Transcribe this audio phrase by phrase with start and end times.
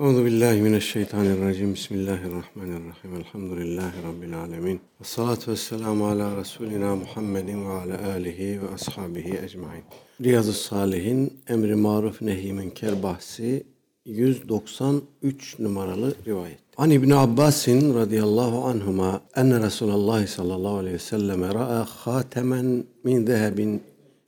[0.00, 1.74] Euzu billahi mineşşeytanirracim.
[1.74, 3.14] Bismillahirrahmanirrahim.
[3.16, 4.80] Elhamdülillahi rabbil alamin.
[5.00, 9.82] Ves salatu vesselamu ala resulina Muhammedin ve ala alihi ve ashabihi ecmaîn.
[10.22, 13.66] Riyazu Salihin emri maruf nehi münker bahsi
[14.04, 16.58] 193 numaralı rivayet.
[16.76, 23.82] An İbn Abbasin radıyallahu anhuma enne Resulullah sallallahu aleyhi ve sellem ra'a hatemen min zehebin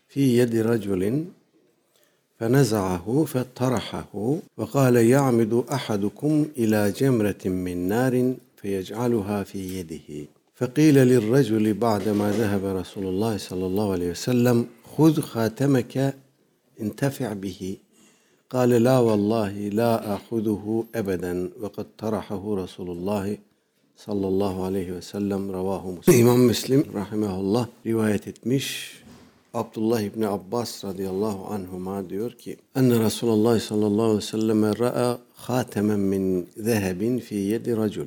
[0.07, 1.33] fi yedi raculin
[2.40, 12.32] فنزعه فطرحه وقال يعمد احدكم الى جمره من نار فيجعلها في يده فقيل للرجل بعدما
[12.32, 16.16] ذهب رسول الله صلى الله عليه وسلم خذ خاتمك
[16.82, 17.78] انتفع به
[18.50, 23.38] قال لا والله لا اخذه ابدا وقد طرحه رسول الله
[23.96, 26.20] sallallahu aleyhi ve sellem ravahu muslim.
[26.20, 28.94] İmam Müslim rahimahullah rivayet etmiş.
[29.55, 36.01] Abdullah İbni Abbas radıyallahu anhuma diyor ki Enne Resulullah sallallahu aleyhi ve sellem ra'a hatemen
[36.01, 38.07] min zehebin fi yedi racul.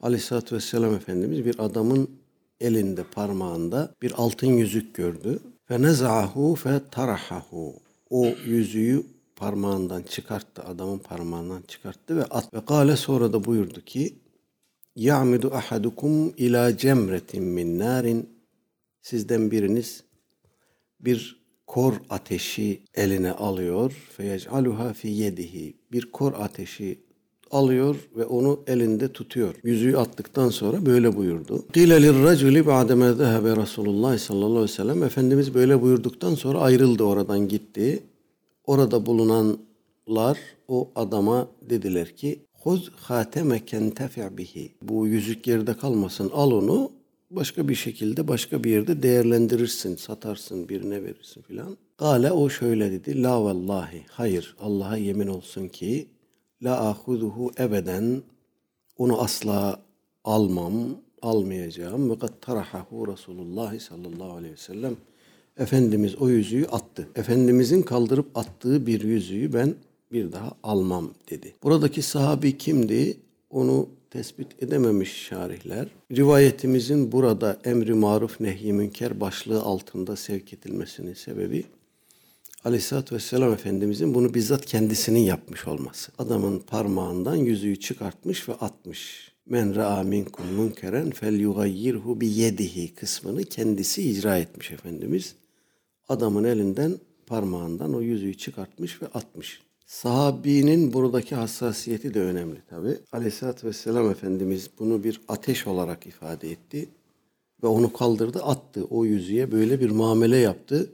[0.00, 2.10] Aleyhissalatü vesselam Efendimiz bir adamın
[2.60, 5.38] elinde parmağında bir altın yüzük gördü.
[5.64, 7.74] Fe neza'ahu fe tarahahu.
[8.10, 9.02] O yüzüğü
[9.36, 12.54] parmağından çıkarttı, adamın parmağından çıkarttı ve at.
[12.54, 14.14] Ve kâle sonra da buyurdu ki
[14.96, 18.28] Ya'midu ahadukum ila cemretin min narin.
[19.02, 20.04] Sizden biriniz
[21.04, 23.92] bir kor ateşi eline alıyor.
[24.16, 25.74] Feyec'aluha fi yedihi.
[25.92, 26.98] Bir kor ateşi
[27.50, 29.54] alıyor ve onu elinde tutuyor.
[29.64, 31.66] Yüzüğü attıktan sonra böyle buyurdu.
[31.72, 35.02] Qile lirraculi ba'deme zehebe Resulullah sallallahu aleyhi ve sellem.
[35.02, 38.02] Efendimiz böyle buyurduktan sonra ayrıldı oradan gitti.
[38.66, 44.74] Orada bulunanlar o adama dediler ki Huz hatemeken tefi' bihi.
[44.82, 46.30] Bu yüzük yerde kalmasın.
[46.34, 46.90] Al onu
[47.30, 51.76] başka bir şekilde başka bir yerde değerlendirirsin, satarsın, birine verirsin filan.
[51.98, 53.22] Gale o şöyle dedi.
[53.22, 54.04] La vallahi.
[54.10, 54.56] Hayır.
[54.60, 56.08] Allah'a yemin olsun ki
[56.62, 58.22] la ahuduhu ebeden
[58.98, 59.80] onu asla
[60.24, 60.74] almam,
[61.22, 62.10] almayacağım.
[62.10, 64.96] Ve kad tarahahu Resulullah sallallahu aleyhi ve sellem.
[65.58, 67.08] Efendimiz o yüzüğü attı.
[67.16, 69.74] Efendimizin kaldırıp attığı bir yüzüğü ben
[70.12, 71.54] bir daha almam dedi.
[71.62, 73.16] Buradaki sahabi kimdi?
[73.50, 75.88] Onu tespit edememiş şarihler.
[76.12, 81.64] Rivayetimizin burada emri maruf nehy münker başlığı altında sevk edilmesinin sebebi
[82.64, 86.12] Aleyhisselatü Vesselam Efendimizin bunu bizzat kendisinin yapmış olması.
[86.18, 89.32] Adamın parmağından yüzüğü çıkartmış ve atmış.
[89.46, 95.34] Men ra'a minkum munkeren fel yugayyirhu bi yedihi kısmını kendisi icra etmiş Efendimiz.
[96.08, 99.60] Adamın elinden parmağından o yüzüğü çıkartmış ve atmış.
[99.90, 102.98] Sahabinin buradaki hassasiyeti de önemli tabi.
[103.12, 106.88] Aleyhisselatü Vesselam Efendimiz bunu bir ateş olarak ifade etti.
[107.62, 108.84] Ve onu kaldırdı attı.
[108.90, 110.92] O yüzüğe böyle bir muamele yaptı.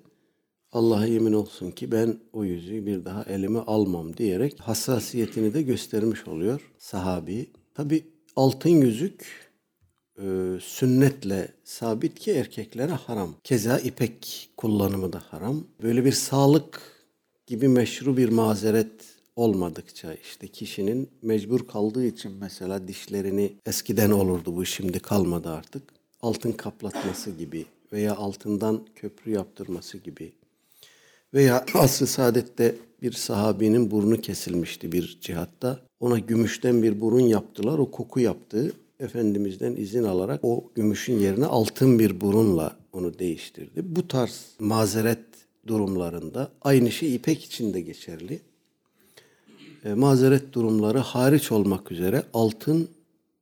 [0.73, 6.29] Allah'a yemin olsun ki ben o yüzüğü bir daha elime almam diyerek hassasiyetini de göstermiş
[6.29, 7.47] oluyor sahabi.
[7.75, 8.05] Tabi
[8.37, 9.51] altın yüzük
[10.19, 10.25] e,
[10.61, 13.35] sünnetle sabit ki erkeklere haram.
[13.45, 15.65] Keza ipek kullanımı da haram.
[15.83, 16.96] Böyle bir sağlık
[17.47, 18.91] gibi meşru bir mazeret
[19.37, 25.83] olmadıkça işte kişinin mecbur kaldığı için mesela dişlerini eskiden olurdu bu şimdi kalmadı artık.
[26.23, 30.33] Altın kaplatması gibi veya altından köprü yaptırması gibi
[31.35, 35.81] veya asr-ı saadette bir sahabinin burnu kesilmişti bir cihatta.
[36.01, 37.79] Ona gümüşten bir burun yaptılar.
[37.79, 38.73] O koku yaptı.
[39.01, 43.83] Efendimiz'den izin alarak o gümüşün yerine altın bir burunla onu değiştirdi.
[43.85, 45.36] Bu tarz mazeret
[45.67, 48.41] durumlarında aynı şey ipek için de geçerli.
[49.85, 52.89] E, mazeret durumları hariç olmak üzere altın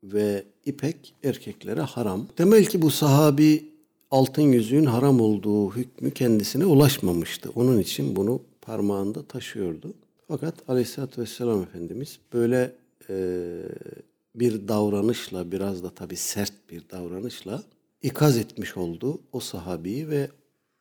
[0.04, 2.26] ve ipek erkeklere haram.
[2.36, 3.64] Temel ki bu sahabi
[4.10, 7.50] altın yüzüğün haram olduğu hükmü kendisine ulaşmamıştı.
[7.54, 9.94] Onun için bunu parmağında taşıyordu.
[10.28, 12.72] Fakat Aleyhisselatü Vesselam Efendimiz böyle
[13.10, 13.16] e,
[14.34, 17.62] bir davranışla biraz da tabi sert bir davranışla
[18.02, 20.28] ikaz etmiş oldu o sahabiyi ve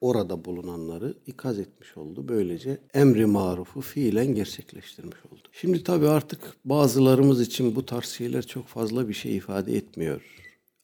[0.03, 2.27] orada bulunanları ikaz etmiş oldu.
[2.27, 5.47] Böylece emri marufu fiilen gerçekleştirmiş oldu.
[5.51, 10.21] Şimdi tabii artık bazılarımız için bu tarz şeyler çok fazla bir şey ifade etmiyor.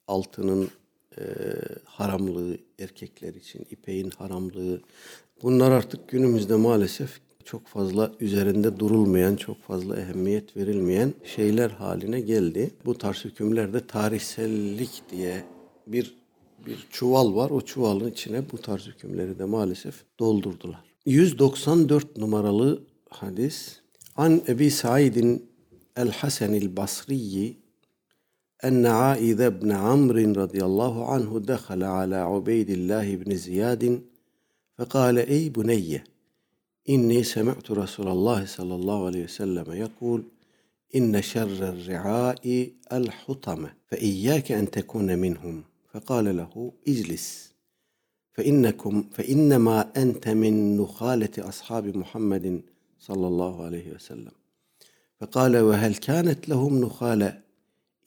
[0.08, 0.70] Altının
[1.18, 1.24] e,
[1.86, 4.82] haramlığı erkekler için, ipeğin haramlığı
[5.44, 12.72] bunlar artık günümüzde maalesef çok fazla üzerinde durulmayan, çok fazla ehemmiyet verilmeyen şeyler haline geldi.
[12.86, 15.44] Bu tarz hükümler de tarihsellik diye
[15.88, 16.19] bir
[16.67, 17.51] bir çuval var.
[17.51, 20.85] O çuvalın içine bu tarz hükümleri de maalesef doldurdular.
[21.07, 23.81] 194 numaralı hadis.
[24.17, 25.51] An Ebi Said'in
[25.97, 27.65] El-Hasan el-Basriyi
[28.69, 33.83] أن عائذ بن عمرو رضي الله عنه دخل على عبيد الله بن زياد
[34.77, 36.05] فقال أي بني
[36.93, 40.21] إني سمعت رسول الله صلى الله عليه وسلم يقول
[40.95, 44.67] inne şerrer ri'ai el hutame fe iyyake en
[45.93, 46.33] tekune minhum.
[46.33, 47.55] Fekale lehu iclis.
[48.37, 52.47] فإنكم فإنما أنت من نخالة أصحاب محمد
[52.99, 54.35] صلى الله عليه وسلم
[55.21, 57.41] فقال وهل كانت لهم نخالة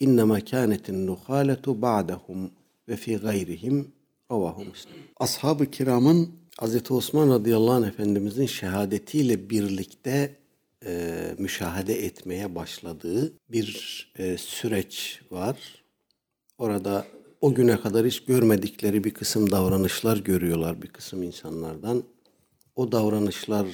[0.01, 2.51] إنما كانت النخالة بعدهم
[2.89, 3.85] وفي غيرهم
[4.31, 4.93] Ravahu Müslim.
[5.17, 6.29] Ashab-ı kiramın
[6.61, 6.91] Hz.
[6.91, 10.35] Osman radıyallahu anh efendimizin şehadetiyle birlikte
[10.85, 15.83] e, müşahede etmeye başladığı bir e, süreç var.
[16.57, 17.05] Orada
[17.42, 22.02] o güne kadar hiç görmedikleri bir kısım davranışlar görüyorlar bir kısım insanlardan.
[22.76, 23.66] O davranışlar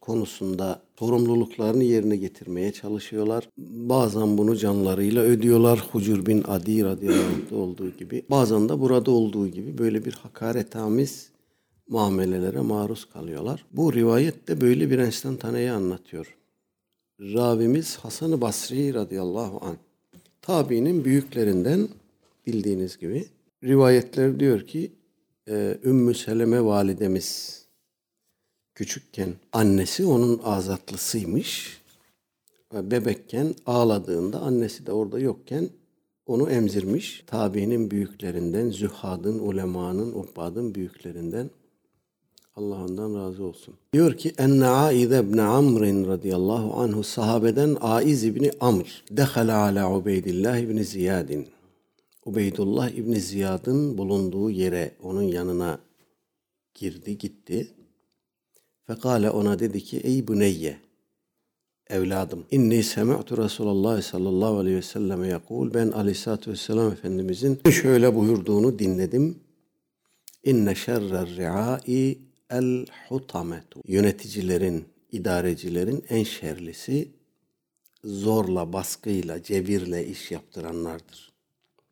[0.00, 3.48] konusunda sorumluluklarını yerine getirmeye çalışıyorlar.
[3.58, 5.88] Bazen bunu canlarıyla ödüyorlar.
[5.92, 8.24] Hucur bin Adi radıyallahu olduğu gibi.
[8.30, 11.28] Bazen de burada olduğu gibi böyle bir hakaretamiz
[11.88, 13.64] muamelelere maruz kalıyorlar.
[13.72, 16.36] Bu rivayet de böyle bir enstantaneyi anlatıyor.
[17.20, 19.76] Ravimiz Hasan-ı Basri radıyallahu anh.
[20.42, 21.88] Tabiinin büyüklerinden
[22.48, 23.24] bildiğiniz gibi.
[23.64, 24.92] Rivayetler diyor ki
[25.48, 27.58] e, Ümmü Seleme validemiz
[28.74, 31.80] küçükken annesi onun azatlısıymış.
[32.72, 35.68] Bebekken ağladığında annesi de orada yokken
[36.26, 37.24] onu emzirmiş.
[37.26, 41.50] Tabiinin büyüklerinden, zühadın, ulemanın, ubbadın büyüklerinden
[42.56, 43.74] Allah ondan razı olsun.
[43.92, 50.58] Diyor ki enne Aiz ibn Amr radıyallahu anhu sahabeden Aiz ibn Amr dehala ala Ubeydillah
[50.58, 51.46] ibn Ziyadin.
[52.28, 55.80] Ubeydullah ibn Ziyad'ın bulunduğu yere onun yanına
[56.74, 57.68] girdi gitti.
[58.86, 60.76] Fekale ona dedi ki ey buneyye
[61.86, 68.78] evladım inni semi'tu Resulullah sallallahu aleyhi ve selleme yakul ben aleyhissalatü vesselam Efendimizin şöyle buyurduğunu
[68.78, 69.38] dinledim.
[70.44, 72.18] İnne şerrer ri'ai
[72.50, 73.80] el hutametu.
[73.86, 77.08] Yöneticilerin, idarecilerin en şerlisi
[78.04, 81.27] zorla, baskıyla, cebirle iş yaptıranlardır.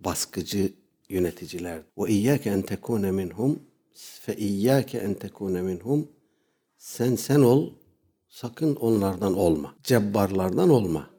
[0.01, 0.73] Baskıcı
[1.09, 1.83] yöneticiler.
[1.99, 3.61] Ve iyyake en tekune minhum
[3.95, 6.09] fe iyyake en tekune minhum
[6.79, 7.71] sen sen ol
[8.29, 9.75] sakın onlardan olma.
[9.83, 11.11] Cebbarlardan olma.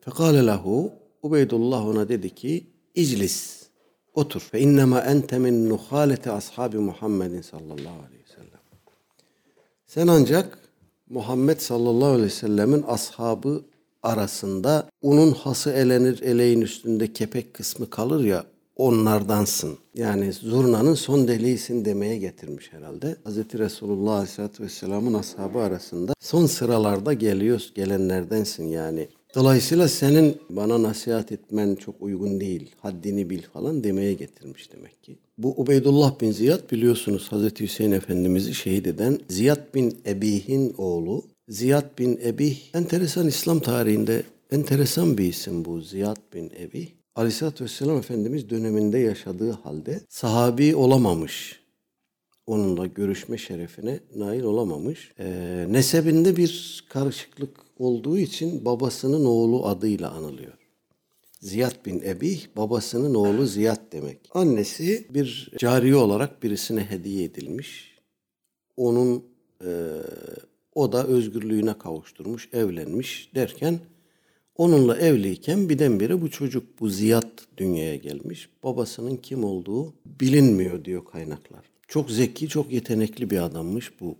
[0.00, 0.92] Fekale lehu
[1.22, 3.66] Ubeydullah ona dedi ki iclis
[4.14, 4.40] otur.
[4.40, 8.60] Fe innema ente min nuhaleti ashabi Muhammedin sallallahu aleyhi ve sellem.
[9.86, 10.58] Sen ancak
[11.08, 13.64] Muhammed sallallahu aleyhi ve sellemin ashabı
[14.02, 18.44] arasında unun hası elenir eleğin üstünde kepek kısmı kalır ya
[18.76, 19.78] onlardansın.
[19.94, 23.16] Yani zurnanın son deliğisin demeye getirmiş herhalde.
[23.26, 23.58] Hz.
[23.58, 29.08] Resulullah Aleyhisselatü Vesselam'ın ashabı arasında son sıralarda geliyoruz gelenlerdensin yani.
[29.34, 32.74] Dolayısıyla senin bana nasihat etmen çok uygun değil.
[32.80, 35.16] Haddini bil falan demeye getirmiş demek ki.
[35.38, 41.24] Bu Ubeydullah bin Ziyad biliyorsunuz Hazreti Hüseyin Efendimiz'i şehit eden Ziyad bin Ebih'in oğlu.
[41.48, 46.88] Ziyad bin Ebih enteresan İslam tarihinde enteresan bir isim bu Ziyad bin Ebih.
[47.14, 51.60] Aleyhisselatü Vesselam Efendimiz döneminde yaşadığı halde sahabi olamamış.
[52.46, 55.12] Onunla görüşme şerefine nail olamamış.
[55.18, 60.52] Ee, nesebinde bir karışıklık olduğu için babasının oğlu adıyla anılıyor.
[61.40, 64.18] Ziyad bin Ebih babasının oğlu Ziyad demek.
[64.34, 67.98] Annesi bir cariye olarak birisine hediye edilmiş.
[68.76, 69.24] Onun
[69.64, 69.70] e,
[70.76, 73.78] o da özgürlüğüne kavuşturmuş, evlenmiş derken
[74.56, 78.48] onunla evliyken birdenbire bu çocuk bu Ziyad dünyaya gelmiş.
[78.64, 81.60] Babasının kim olduğu bilinmiyor diyor kaynaklar.
[81.88, 84.16] Çok zeki, çok yetenekli bir adammış bu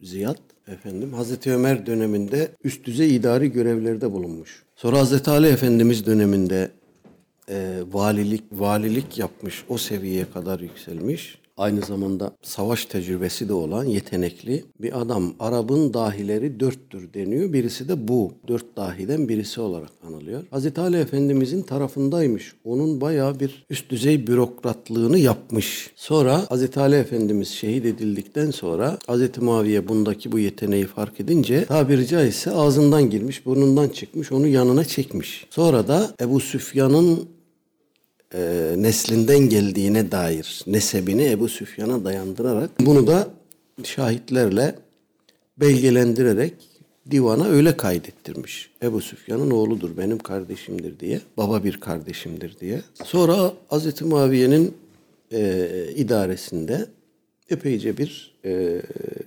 [0.00, 0.38] Ziyad
[0.68, 1.12] efendim.
[1.12, 4.62] Hazreti Ömer döneminde üst düzey idari görevlerde bulunmuş.
[4.76, 6.70] Sonra Hazreti Ali Efendimiz döneminde
[7.48, 9.64] e, valilik valilik yapmış.
[9.68, 11.38] O seviyeye kadar yükselmiş.
[11.60, 15.34] Aynı zamanda savaş tecrübesi de olan yetenekli bir adam.
[15.40, 17.52] Arap'ın dahileri dörttür deniyor.
[17.52, 18.32] Birisi de bu.
[18.48, 20.42] Dört dahiden birisi olarak anılıyor.
[20.50, 22.52] Hazreti Ali Efendimizin tarafındaymış.
[22.64, 25.90] Onun bayağı bir üst düzey bürokratlığını yapmış.
[25.96, 32.06] Sonra Hazreti Ali Efendimiz şehit edildikten sonra Hazreti Muaviye bundaki bu yeteneği fark edince tabiri
[32.06, 35.46] caizse ağzından girmiş, burnundan çıkmış, onu yanına çekmiş.
[35.50, 37.28] Sonra da Ebu Süfyan'ın
[38.34, 43.28] e, neslinden geldiğine dair nesebini Ebu Süfyan'a dayandırarak bunu da
[43.84, 44.74] şahitlerle
[45.60, 46.54] belgelendirerek
[47.10, 48.70] divana öyle kaydettirmiş.
[48.82, 52.80] Ebu Süfyan'ın oğludur, benim kardeşimdir diye, baba bir kardeşimdir diye.
[53.04, 54.74] Sonra Hazreti Muaviye'nin
[55.32, 56.86] e, idaresinde
[57.50, 58.82] epeyce bir e,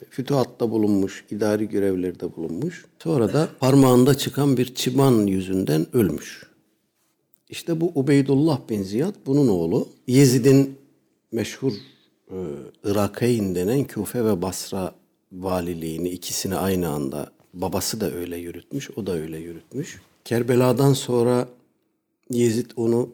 [0.09, 2.85] fütuhatta bulunmuş, idari görevlerde bulunmuş.
[2.99, 6.52] Sonra da parmağında çıkan bir çıban yüzünden ölmüş.
[7.53, 9.87] İşte bu Ubeydullah bin Ziyad bunun oğlu.
[10.07, 10.77] Yezid'in
[11.31, 11.73] meşhur
[12.31, 12.37] e,
[12.83, 14.95] Irakayn denen Küfe ve Basra
[15.31, 20.01] valiliğini ikisini aynı anda babası da öyle yürütmüş, o da öyle yürütmüş.
[20.25, 21.47] Kerbela'dan sonra
[22.29, 23.09] Yezid onu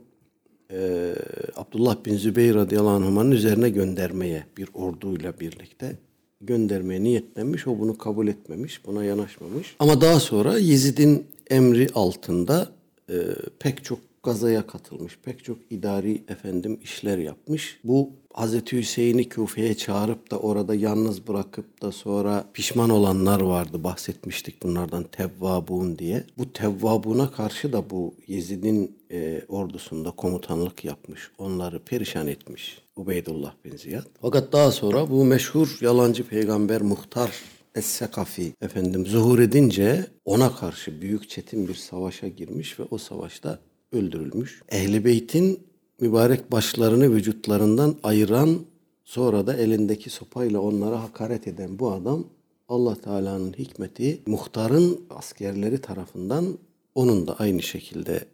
[0.71, 1.13] e,
[1.55, 5.95] Abdullah bin Zübeyir radıyallahu anh'ın üzerine göndermeye bir orduyla birlikte
[6.41, 7.67] göndermeye niyetlenmiş.
[7.67, 9.75] O bunu kabul etmemiş, buna yanaşmamış.
[9.79, 12.69] Ama daha sonra Yezid'in emri altında
[13.09, 13.15] e,
[13.59, 15.19] pek çok gazaya katılmış.
[15.23, 17.79] Pek çok idari efendim işler yapmış.
[17.83, 23.83] Bu Hazreti Hüseyin'i Küfe'ye çağırıp da orada yalnız bırakıp da sonra pişman olanlar vardı.
[23.83, 26.23] Bahsetmiştik bunlardan Tevvabun diye.
[26.37, 31.31] Bu Tevvabun'a karşı da bu Yezid'in e, ordusunda komutanlık yapmış.
[31.37, 32.81] Onları perişan etmiş.
[32.95, 34.05] Ubeydullah bin Ziyad.
[34.21, 37.31] Fakat daha sonra bu meşhur yalancı peygamber Muhtar
[37.75, 43.59] Es-Sekafi efendim zuhur edince ona karşı büyük çetin bir savaşa girmiş ve o savaşta
[43.91, 44.61] öldürülmüş.
[44.69, 45.59] Ehli Beyt'in
[45.99, 48.59] mübarek başlarını vücutlarından ayıran
[49.05, 52.25] sonra da elindeki sopayla onlara hakaret eden bu adam
[52.67, 56.57] Allah Teala'nın hikmeti muhtarın askerleri tarafından
[56.95, 58.25] onun da aynı şekilde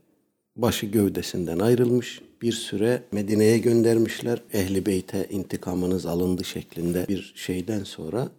[0.55, 2.21] başı gövdesinden ayrılmış.
[2.41, 4.41] Bir süre Medine'ye göndermişler.
[4.53, 8.29] Ehli Beyt'e intikamınız alındı şeklinde bir şeyden sonra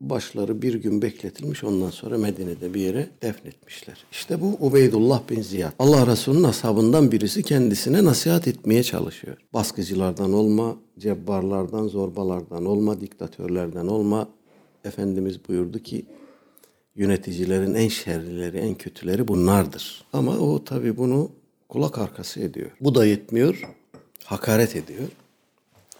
[0.00, 4.04] başları bir gün bekletilmiş ondan sonra Medine'de bir yere defnetmişler.
[4.12, 5.72] İşte bu Ubeydullah bin Ziyad.
[5.78, 9.36] Allah Resulü'nün ashabından birisi kendisine nasihat etmeye çalışıyor.
[9.52, 14.28] Baskıcılardan olma, cebbarlardan, zorbalardan olma, diktatörlerden olma.
[14.84, 16.06] Efendimiz buyurdu ki
[16.96, 20.04] yöneticilerin en şerlileri, en kötüleri bunlardır.
[20.12, 21.30] Ama o tabi bunu
[21.68, 22.70] kulak arkası ediyor.
[22.80, 23.68] Bu da yetmiyor,
[24.24, 25.08] hakaret ediyor.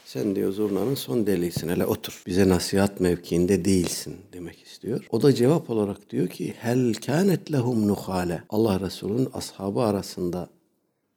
[0.06, 2.22] Sen diyor zurnanın son delisin hele otur.
[2.26, 5.06] Bize nasihat mevkiinde değilsin demek istiyor.
[5.10, 8.42] O da cevap olarak diyor ki hel kânet lehum nuhale.
[8.48, 10.48] Allah Resulü'nün ashabı arasında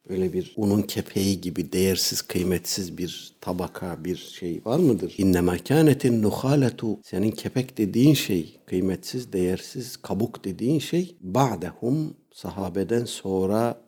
[0.09, 5.15] böyle bir unun kepeği gibi değersiz, kıymetsiz bir tabaka, bir şey var mıdır?
[5.17, 6.99] İnnemâ kânetin nuhâletu.
[7.03, 13.81] Senin kepek dediğin şey, kıymetsiz, değersiz, kabuk dediğin şey ba'dehum sahabeden sonra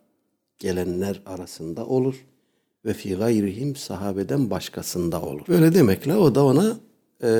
[0.58, 2.24] gelenler arasında olur
[2.84, 5.42] ve fi gayrihim sahabeden başkasında olur.
[5.48, 6.76] Böyle demekle o da ona
[7.22, 7.30] e,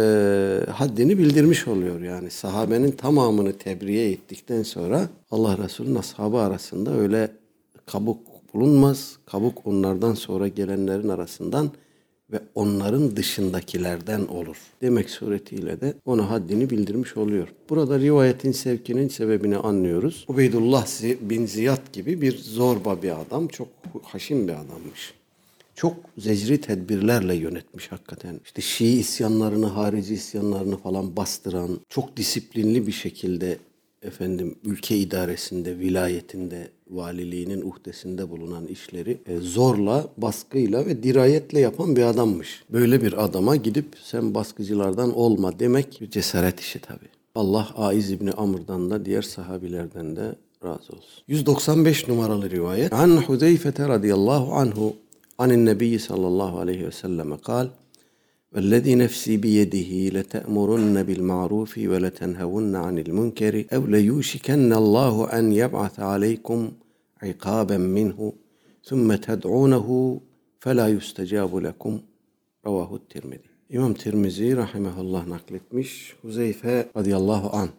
[0.71, 2.31] haddini bildirmiş oluyor yani.
[2.31, 7.31] Sahabenin tamamını tebriye ettikten sonra Allah Resulü'nün ashabı arasında öyle
[7.87, 8.19] kabuk
[8.55, 9.17] bulunmaz.
[9.27, 11.71] Kabuk onlardan sonra gelenlerin arasından
[12.33, 14.57] ve onların dışındakilerden olur.
[14.83, 17.49] Demek suretiyle de ona haddini bildirmiş oluyor.
[17.71, 20.25] Burada rivayetin sevkinin sebebini anlıyoruz.
[20.29, 20.87] Ubeydullah
[21.21, 23.69] bin Ziyad gibi bir zorba bir adam, çok
[24.03, 25.22] haşim bir adammış
[25.83, 28.41] çok zecri tedbirlerle yönetmiş hakikaten.
[28.45, 33.59] İşte Şii isyanlarını, harici isyanlarını falan bastıran, çok disiplinli bir şekilde
[34.03, 42.03] efendim ülke idaresinde, vilayetinde, valiliğinin uhdesinde bulunan işleri e, zorla, baskıyla ve dirayetle yapan bir
[42.03, 42.63] adammış.
[42.71, 47.07] Böyle bir adama gidip sen baskıcılardan olma demek bir cesaret işi tabi.
[47.35, 50.35] Allah Aiz İbni Amr'dan da diğer sahabilerden de
[50.65, 51.23] razı olsun.
[51.29, 52.93] 195 numaralı rivayet.
[52.93, 54.97] An Hudeyfete radıyallahu anhu
[55.42, 57.70] عن النبي صلى الله عليه وسلم قال
[58.54, 66.72] والذي نفسي بيده لتأمرن بالمعروف ولتنهون عن المنكر أو ليوشكن الله أن يبعث عليكم
[67.24, 68.34] عقابا منه
[68.84, 70.20] ثم تدعونه
[70.60, 72.00] فلا يستجاب لكم
[72.66, 76.16] رواه الترمذي İmam Tirmizi rahimahullah nakletmiş.
[76.22, 77.70] Huzeyfe radıyallahu an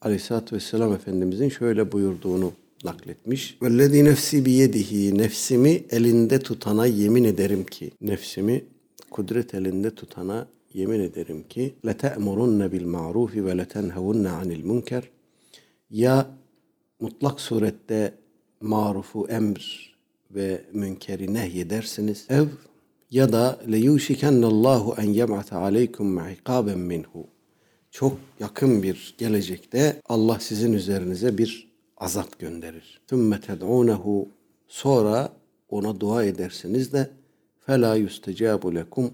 [0.00, 2.52] aleyhissalatü vesselam Efendimizin şöyle buyurduğunu
[2.83, 3.57] nakletmiş.
[3.61, 8.65] Vellezî nefsi biyedihi nefsimi elinde tutana yemin ederim ki nefsimi
[9.11, 15.03] kudret elinde tutana yemin ederim ki lete'murunne bil ma'rufi ve letenhevunne anil münker
[15.89, 16.27] ya
[16.99, 18.13] mutlak surette
[18.61, 19.95] marufu emr
[20.31, 22.25] ve münkeri nehyedersiniz.
[22.29, 22.45] Ev
[23.11, 27.27] ya da leyuşikennallahu en yeb'ate aleykum iqaben minhu.
[27.91, 33.01] Çok yakın bir gelecekte Allah sizin üzerinize bir azap gönderir.
[33.09, 34.29] Sümme ted'ûnehu
[34.67, 35.31] sonra
[35.69, 37.09] ona dua edersiniz de
[37.65, 39.11] fela yüstecabu lekum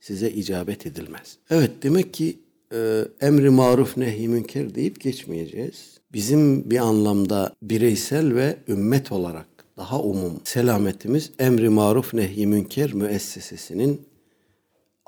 [0.00, 1.38] size icabet edilmez.
[1.50, 2.38] Evet demek ki
[2.72, 5.98] e, emri maruf nehi münker deyip geçmeyeceğiz.
[6.12, 9.46] Bizim bir anlamda bireysel ve ümmet olarak
[9.76, 14.00] daha umum selametimiz emri maruf nehi münker müessesesinin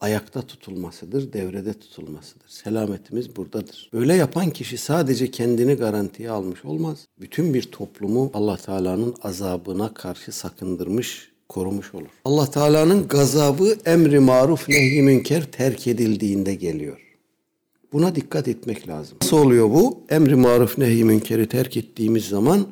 [0.05, 2.49] ayakta tutulmasıdır, devrede tutulmasıdır.
[2.49, 3.91] Selametimiz buradadır.
[3.93, 7.07] Öyle yapan kişi sadece kendini garantiye almış olmaz.
[7.21, 12.09] Bütün bir toplumu Allah Teala'nın azabına karşı sakındırmış, korumuş olur.
[12.25, 17.01] Allah Teala'nın gazabı emri maruf nehi münker terk edildiğinde geliyor.
[17.93, 19.19] Buna dikkat etmek lazım.
[19.23, 20.01] Nasıl oluyor bu?
[20.11, 22.67] Emri maruf nehi münkeri terk ettiğimiz zaman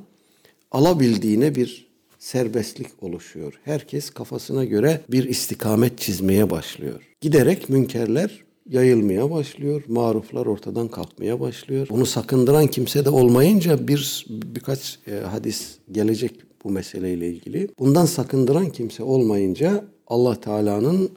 [0.71, 1.92] alabildiğine bir
[2.23, 3.61] serbestlik oluşuyor.
[3.65, 7.09] Herkes kafasına göre bir istikamet çizmeye başlıyor.
[7.21, 9.83] Giderek münkerler yayılmaya başlıyor.
[9.89, 11.87] Maruflar ortadan kalkmaya başlıyor.
[11.91, 17.69] Bunu sakındıran kimse de olmayınca bir birkaç e, hadis gelecek bu meseleyle ilgili.
[17.79, 21.11] Bundan sakındıran kimse olmayınca Allah Teala'nın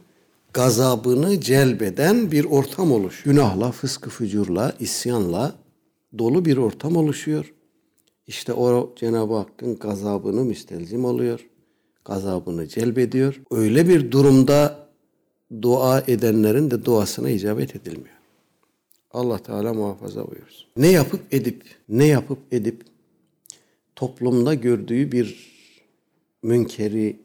[0.54, 3.36] gazabını celbeden bir ortam oluşuyor.
[3.36, 5.56] Günahla, fıskı fücurla, isyanla
[6.18, 7.54] dolu bir ortam oluşuyor.
[8.28, 11.50] İşte o Cenab-ı Hakk'ın gazabını müstelzim oluyor.
[12.06, 13.42] Gazabını celbediyor.
[13.52, 14.88] Öyle bir durumda
[15.62, 18.16] dua edenlerin de duasına icabet edilmiyor.
[19.12, 20.68] Allah Teala muhafaza buyursun.
[20.78, 22.84] Ne yapıp edip, ne yapıp edip
[23.96, 25.56] toplumda gördüğü bir
[26.44, 27.20] münkeri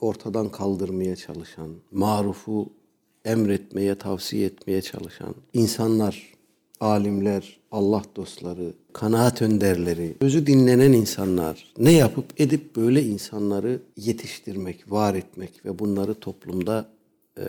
[0.00, 2.72] ortadan kaldırmaya çalışan, marufu
[3.24, 6.33] emretmeye, tavsiye etmeye çalışan insanlar,
[6.80, 15.14] alimler, Allah dostları, kanaat önderleri, sözü dinlenen insanlar ne yapıp edip böyle insanları yetiştirmek, var
[15.14, 16.88] etmek ve bunları toplumda
[17.38, 17.44] e,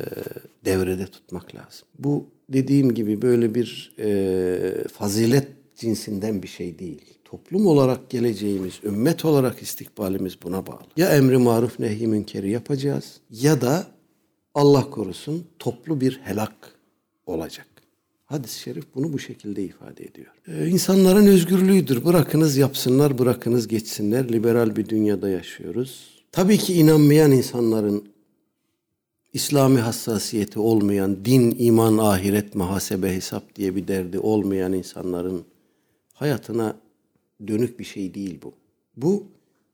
[0.65, 1.87] devrede tutmak lazım.
[1.99, 7.01] Bu dediğim gibi böyle bir e, fazilet cinsinden bir şey değil.
[7.25, 10.87] Toplum olarak geleceğimiz, ümmet olarak istikbalimiz buna bağlı.
[10.97, 13.87] Ya emri maruf nehi münkeri yapacağız ya da
[14.55, 16.75] Allah korusun toplu bir helak
[17.25, 17.67] olacak.
[18.25, 20.31] Hadis-i şerif bunu bu şekilde ifade ediyor.
[20.47, 22.05] Ee, insanların özgürlüğüdür.
[22.05, 24.31] Bırakınız yapsınlar, bırakınız geçsinler.
[24.31, 26.23] Liberal bir dünyada yaşıyoruz.
[26.31, 28.09] Tabii ki inanmayan insanların
[29.33, 35.45] İslami hassasiyeti olmayan, din, iman, ahiret, muhasebe, hesap diye bir derdi olmayan insanların
[36.13, 36.77] hayatına
[37.47, 38.53] dönük bir şey değil bu.
[38.97, 39.23] Bu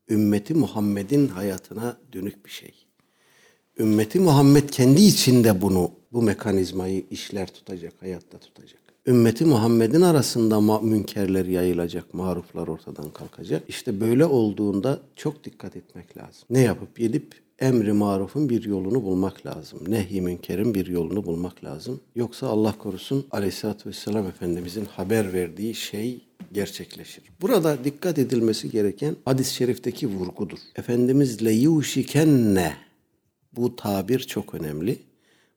[0.10, 2.74] ümmeti Muhammed'in hayatına dönük bir şey.
[3.80, 8.82] Ümmeti Muhammed kendi içinde bunu, bu mekanizmayı işler tutacak, hayatta tutacak.
[9.08, 13.63] Ümmeti Muhammed'in arasında ma- münkerler yayılacak, maruflar ortadan kalkacak.
[13.68, 16.44] İşte böyle olduğunda çok dikkat etmek lazım.
[16.50, 19.80] Ne yapıp yedip emri marufun bir yolunu bulmak lazım.
[19.88, 22.00] Nehy münkerin bir yolunu bulmak lazım.
[22.16, 27.24] Yoksa Allah korusun Aleyhisselatü Vesselam Efendimizin haber verdiği şey gerçekleşir.
[27.42, 30.58] Burada dikkat edilmesi gereken hadis-i şerifteki vurgudur.
[30.75, 32.74] Efendimiz le yuşikenne
[33.55, 34.99] bu tabir çok önemli.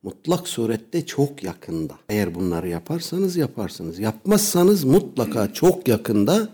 [0.03, 1.95] Mutlak surette çok yakında.
[2.09, 3.99] Eğer bunları yaparsanız yaparsınız.
[3.99, 6.49] Yapmazsanız mutlaka çok yakında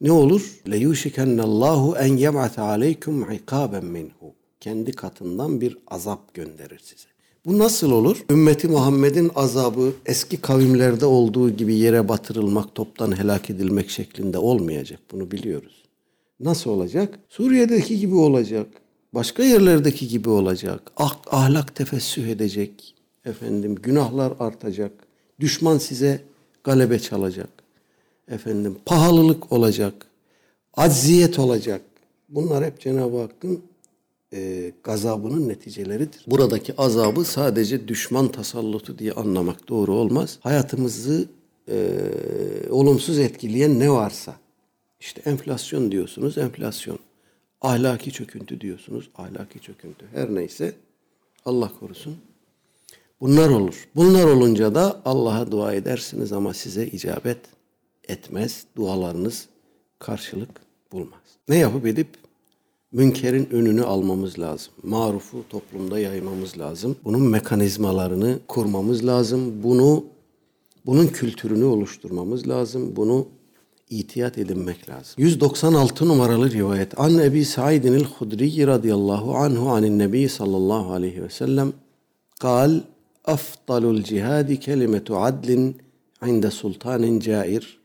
[0.00, 0.60] ne olur?
[0.70, 4.34] Le yuşikennallahu en yeb'ate aleykum ikaben minhu.
[4.60, 7.08] Kendi katından bir azap gönderir size.
[7.46, 8.24] Bu nasıl olur?
[8.30, 15.00] Ümmeti Muhammed'in azabı eski kavimlerde olduğu gibi yere batırılmak, toptan helak edilmek şeklinde olmayacak.
[15.12, 15.84] Bunu biliyoruz.
[16.40, 17.18] Nasıl olacak?
[17.28, 18.66] Suriye'deki gibi olacak.
[19.14, 20.92] Başka yerlerdeki gibi olacak.
[20.96, 22.94] Ah, ahlak tefessüh edecek.
[23.24, 24.92] Efendim günahlar artacak.
[25.40, 26.22] Düşman size
[26.64, 27.48] galebe çalacak.
[28.28, 30.06] Efendim pahalılık olacak.
[30.74, 31.82] Acziyet olacak.
[32.28, 33.62] Bunlar hep Cenab-ı Hakk'ın
[34.32, 36.24] e, gazabının neticeleridir.
[36.26, 40.38] Buradaki azabı sadece düşman tasallutu diye anlamak doğru olmaz.
[40.40, 41.28] Hayatımızı
[41.68, 41.76] e,
[42.70, 44.34] olumsuz etkileyen ne varsa,
[45.00, 46.98] işte enflasyon diyorsunuz, enflasyon.
[47.62, 50.06] Ahlaki çöküntü diyorsunuz, ahlaki çöküntü.
[50.12, 50.74] Her neyse
[51.44, 52.16] Allah korusun.
[53.20, 53.88] Bunlar olur.
[53.96, 57.38] Bunlar olunca da Allah'a dua edersiniz ama size icabet
[58.08, 58.64] etmez.
[58.76, 59.48] Dualarınız
[59.98, 60.50] karşılık
[60.92, 61.20] bulmaz.
[61.48, 62.08] Ne yapıp edip
[62.92, 64.72] münkerin önünü almamız lazım.
[64.82, 66.96] Marufu toplumda yaymamız lazım.
[67.04, 69.62] Bunun mekanizmalarını kurmamız lazım.
[69.62, 70.04] Bunu
[70.86, 72.96] bunun kültürünü oluşturmamız lazım.
[72.96, 73.26] Bunu
[73.90, 75.14] itiyat edinmek lazım.
[75.18, 77.00] 196 numaralı rivayet.
[77.00, 81.72] An Ebi Sa'idin el-Hudri radıyallahu anhu anin nebi sallallahu aleyhi ve sellem
[82.40, 82.80] kal
[83.24, 85.76] afdalul cihadi kelimetu adlin
[86.26, 87.80] inde sultanin cair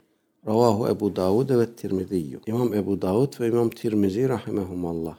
[0.48, 2.40] Ravahu Ebu Davud ve Tirmiziyyü.
[2.48, 5.16] İmam Ebu Davud ve İmam Tirmizi rahimehumallah.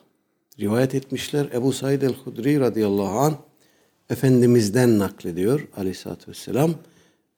[0.61, 3.35] Rivayet etmişler Ebu Said el-Hudri radıyallahu an
[4.11, 6.71] Efendimiz'den naklediyor aleyhissalatü vesselam.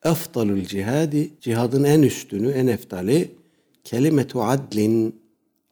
[0.04, 3.30] Efdalül cihadi, cihadın en üstünü, en eftali
[3.88, 5.20] kelimetu adlin,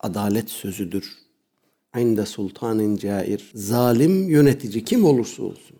[0.01, 1.13] adalet sözüdür.
[1.99, 5.77] İnde sultanın cair, zalim yönetici kim olursa olsun.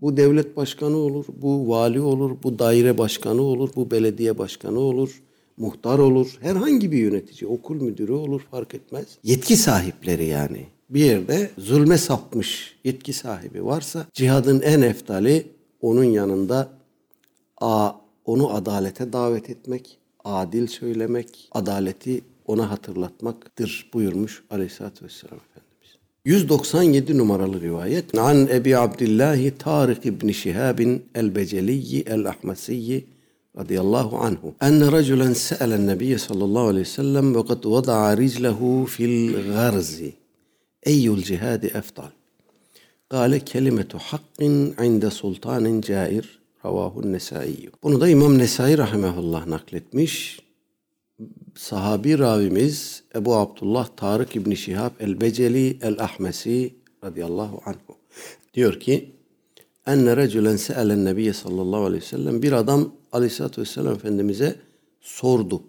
[0.00, 5.22] Bu devlet başkanı olur, bu vali olur, bu daire başkanı olur, bu belediye başkanı olur,
[5.56, 9.06] muhtar olur, herhangi bir yönetici, okul müdürü olur fark etmez.
[9.22, 10.66] Yetki sahipleri yani.
[10.90, 15.46] Bir yerde zulme sapmış yetki sahibi varsa cihadın en eftali
[15.80, 16.68] onun yanında
[17.60, 17.92] a
[18.24, 25.96] onu adalete davet etmek, adil söylemek, adaleti ona hatırlatmaktır buyurmuş Aleyhisselatü Vesselam Efendimiz.
[26.24, 28.18] 197 numaralı rivayet.
[28.18, 33.06] An Ebi Abdillahi Tarık İbni Şihabin el-Beceliyi el-Ahmesiyi
[33.58, 34.54] radıyallahu anhu.
[34.60, 40.12] Enne raculen se'elen nebiyye sallallahu aleyhi ve sellem ve kad vada'a riclehu fil garzi.
[40.82, 42.10] Eyyul cihadi eftal.
[43.08, 46.39] Kale kelimetu hakkin inde sultanin cair.
[46.64, 47.70] Ravahun Nesai.
[47.82, 50.40] Bunu da İmam Nesai rahimehullah nakletmiş.
[51.56, 57.96] Sahabi ravimiz Ebu Abdullah Tarık İbni Şihab el-Beceli el-Ahmesi radıyallahu anhu.
[58.54, 59.10] Diyor ki
[59.86, 64.56] enne recülen se'elen nebiye sallallahu aleyhi ve sellem bir adam aleyhissalatü vesselam Efendimiz'e
[65.00, 65.62] sordu.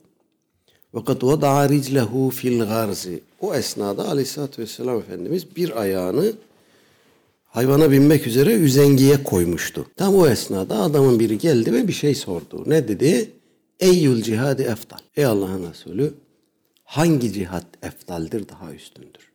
[0.96, 3.22] Ve kad vada'a riclehu fil garzi.
[3.42, 6.34] O esnada aleyhissalatü vesselam Efendimiz bir ayağını
[7.52, 9.86] hayvana binmek üzere üzengiye koymuştu.
[9.96, 12.64] Tam o esnada adamın biri geldi ve bir şey sordu.
[12.68, 13.32] Ne dedi?
[13.80, 15.00] Eyyül cihadi eftal.
[15.16, 16.14] Ey Allah'ın Resulü
[16.84, 19.32] hangi cihat eftaldir daha üstündür?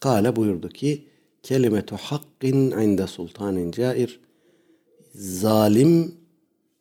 [0.00, 1.04] Kale buyurdu ki
[1.42, 4.20] kelimetu hakkin inde sultanin cair
[5.14, 6.14] zalim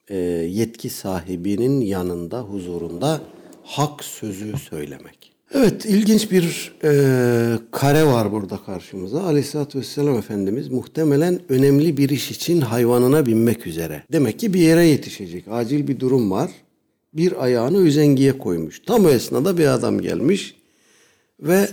[0.08, 0.18] e,
[0.50, 3.22] yetki sahibinin yanında huzurunda
[3.64, 5.31] hak sözü söylemek.
[5.54, 9.24] Evet ilginç bir e, kare var burada karşımıza.
[9.24, 14.04] Aleyhisselatü Vesselam Efendimiz muhtemelen önemli bir iş için hayvanına binmek üzere.
[14.12, 15.46] Demek ki bir yere yetişecek.
[15.48, 16.52] Acil bir durum var.
[17.14, 18.80] Bir ayağını üzengiye koymuş.
[18.80, 20.56] Tam o esnada bir adam gelmiş
[21.40, 21.68] ve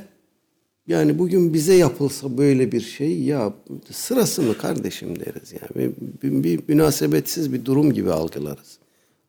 [0.87, 3.53] yani bugün bize yapılsa böyle bir şey ya
[3.91, 5.93] sırası mı kardeşim deriz yani.
[6.23, 8.79] Bir, bir münasebetsiz bir durum gibi algılarız.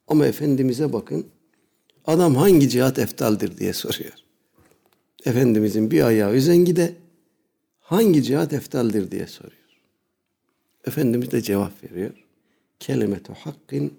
[0.08, 1.26] Ama Efendimiz'e bakın
[2.06, 4.29] adam hangi cihat eftaldir diye soruyor.
[5.26, 6.96] Efendimizin bir ayağı üzengide
[7.80, 9.54] hangi cihat eftaldir diye soruyor.
[10.88, 12.12] Efendimiz de cevap veriyor.
[12.80, 13.94] Kelimetu hakkin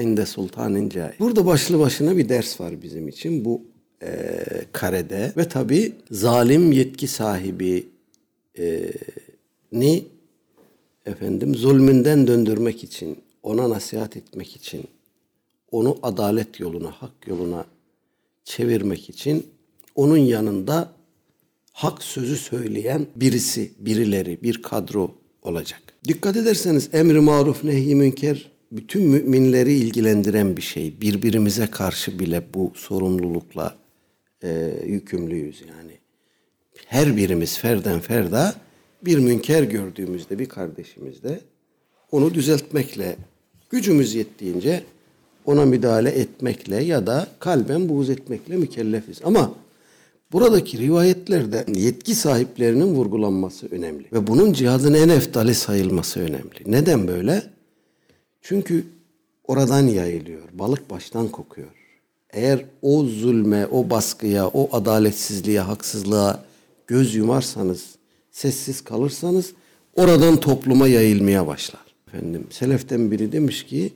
[0.00, 1.14] inde sultanin cair.
[1.18, 3.44] Burada başlı başına bir ders var bizim için.
[3.44, 3.62] Bu
[4.02, 7.86] e, karede ve tabi zalim yetki sahibi
[8.58, 8.92] e,
[9.72, 10.04] ni
[11.06, 14.84] efendim zulmünden döndürmek için, ona nasihat etmek için,
[15.70, 17.64] onu adalet yoluna, hak yoluna
[18.44, 19.46] çevirmek için
[19.96, 20.92] onun yanında
[21.72, 25.82] hak sözü söyleyen birisi, birileri, bir kadro olacak.
[26.08, 31.00] Dikkat ederseniz emri maruf nehi münker bütün müminleri ilgilendiren bir şey.
[31.00, 33.76] Birbirimize karşı bile bu sorumlulukla
[34.42, 35.92] e, yükümlüyüz yani.
[36.86, 38.54] Her birimiz ferden ferda
[39.02, 41.40] bir münker gördüğümüzde bir kardeşimizde
[42.12, 43.16] onu düzeltmekle
[43.70, 44.82] gücümüz yettiğince
[45.44, 49.20] ona müdahale etmekle ya da kalben buğz etmekle mükellefiz.
[49.24, 49.54] Ama
[50.32, 54.04] buradaki rivayetlerde yetki sahiplerinin vurgulanması önemli.
[54.12, 56.62] Ve bunun cihadın en eftali sayılması önemli.
[56.66, 57.42] Neden böyle?
[58.42, 58.84] Çünkü
[59.44, 60.42] oradan yayılıyor.
[60.52, 61.68] Balık baştan kokuyor.
[62.30, 66.44] Eğer o zulme, o baskıya, o adaletsizliğe, haksızlığa
[66.86, 67.84] göz yumarsanız,
[68.30, 69.52] sessiz kalırsanız
[69.94, 71.80] oradan topluma yayılmaya başlar.
[72.08, 73.92] Efendim, seleften biri demiş ki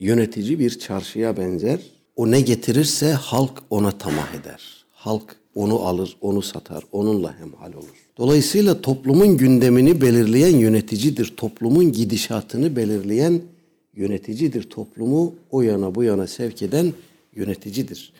[0.00, 1.80] yönetici bir çarşıya benzer.
[2.16, 4.85] O ne getirirse halk ona tamah eder.
[5.06, 8.06] Halk onu alır, onu satar, onunla hemhal olur.
[8.18, 11.34] Dolayısıyla toplumun gündemini belirleyen yöneticidir.
[11.36, 13.40] Toplumun gidişatını belirleyen
[13.94, 14.70] yöneticidir.
[14.70, 16.92] Toplumu o yana bu yana sevk eden
[17.34, 18.12] yöneticidir.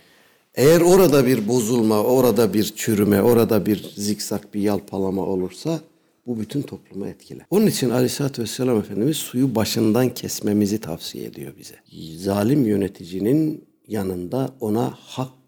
[0.55, 5.81] Eğer orada bir bozulma, orada bir çürüme, orada bir zikzak, bir yalpalama olursa
[6.27, 7.47] bu bütün toplumu etkiler.
[7.51, 11.75] Onun için Aleyhisselatü Vesselam Efendimiz suyu başından kesmemizi tavsiye ediyor bize.
[12.17, 14.95] Zalim yöneticinin yanında ona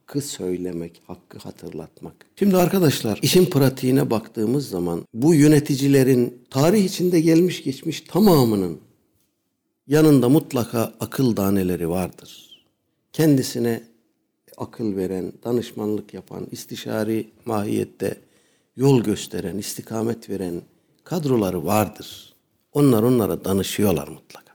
[0.09, 2.15] hakkı söylemek, hakkı hatırlatmak.
[2.37, 8.81] Şimdi arkadaşlar işin pratiğine baktığımız zaman bu yöneticilerin tarih içinde gelmiş geçmiş tamamının
[9.87, 12.63] yanında mutlaka akıl daneleri vardır.
[13.13, 13.83] Kendisine
[14.57, 18.21] akıl veren, danışmanlık yapan, istişari mahiyette
[18.77, 20.63] yol gösteren, istikamet veren
[21.05, 22.35] kadroları vardır.
[22.73, 24.48] Onlar onlara danışıyorlar mutlaka.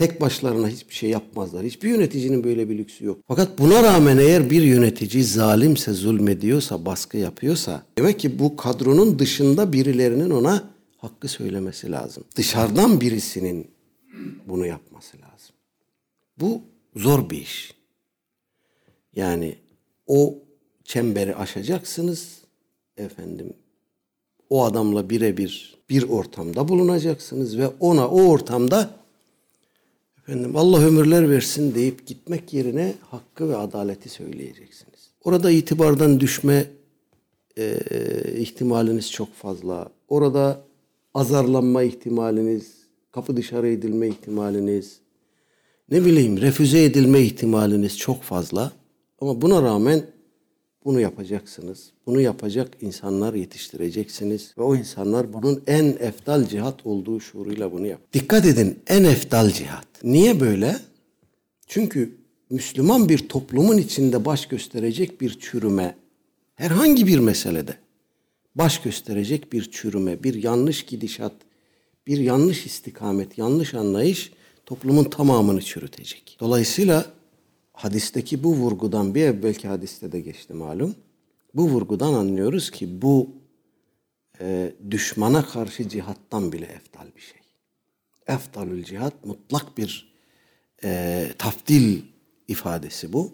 [0.00, 1.64] Tek başlarına hiçbir şey yapmazlar.
[1.64, 3.18] Hiçbir yöneticinin böyle bir lüksü yok.
[3.28, 9.72] Fakat buna rağmen eğer bir yönetici zalimse, zulmediyorsa, baskı yapıyorsa demek ki bu kadronun dışında
[9.72, 10.64] birilerinin ona
[10.96, 12.24] hakkı söylemesi lazım.
[12.36, 13.70] Dışarıdan birisinin
[14.48, 15.54] bunu yapması lazım.
[16.38, 16.62] Bu
[16.96, 17.74] zor bir iş.
[19.16, 19.54] Yani
[20.06, 20.38] o
[20.84, 22.38] çemberi aşacaksınız
[22.96, 23.52] efendim.
[24.50, 28.99] O adamla birebir bir ortamda bulunacaksınız ve ona o ortamda
[30.30, 35.10] efendim Allah ömürler versin deyip gitmek yerine hakkı ve adaleti söyleyeceksiniz.
[35.24, 36.66] Orada itibardan düşme
[37.58, 37.78] e,
[38.36, 39.88] ihtimaliniz çok fazla.
[40.08, 40.60] Orada
[41.14, 42.72] azarlanma ihtimaliniz,
[43.12, 44.98] kapı dışarı edilme ihtimaliniz,
[45.90, 48.72] ne bileyim refüze edilme ihtimaliniz çok fazla.
[49.20, 50.06] Ama buna rağmen
[50.84, 51.90] bunu yapacaksınız.
[52.06, 54.54] Bunu yapacak insanlar yetiştireceksiniz.
[54.58, 58.00] Ve o insanlar bunun en eftal cihat olduğu şuuruyla bunu yap.
[58.12, 59.86] Dikkat edin en eftal cihat.
[60.02, 60.76] Niye böyle?
[61.66, 62.16] Çünkü
[62.50, 65.96] Müslüman bir toplumun içinde baş gösterecek bir çürüme,
[66.54, 67.76] herhangi bir meselede
[68.54, 71.32] baş gösterecek bir çürüme, bir yanlış gidişat,
[72.06, 74.32] bir yanlış istikamet, yanlış anlayış
[74.66, 76.36] toplumun tamamını çürütecek.
[76.40, 77.06] Dolayısıyla
[77.84, 80.94] hadisteki bu vurgudan bir evvelki hadiste de geçti malum.
[81.54, 83.30] Bu vurgudan anlıyoruz ki bu
[84.40, 87.40] e, düşmana karşı cihattan bile eftal bir şey.
[88.26, 90.12] Eftalül cihat mutlak bir
[90.84, 92.02] e, tafdil
[92.48, 93.32] ifadesi bu.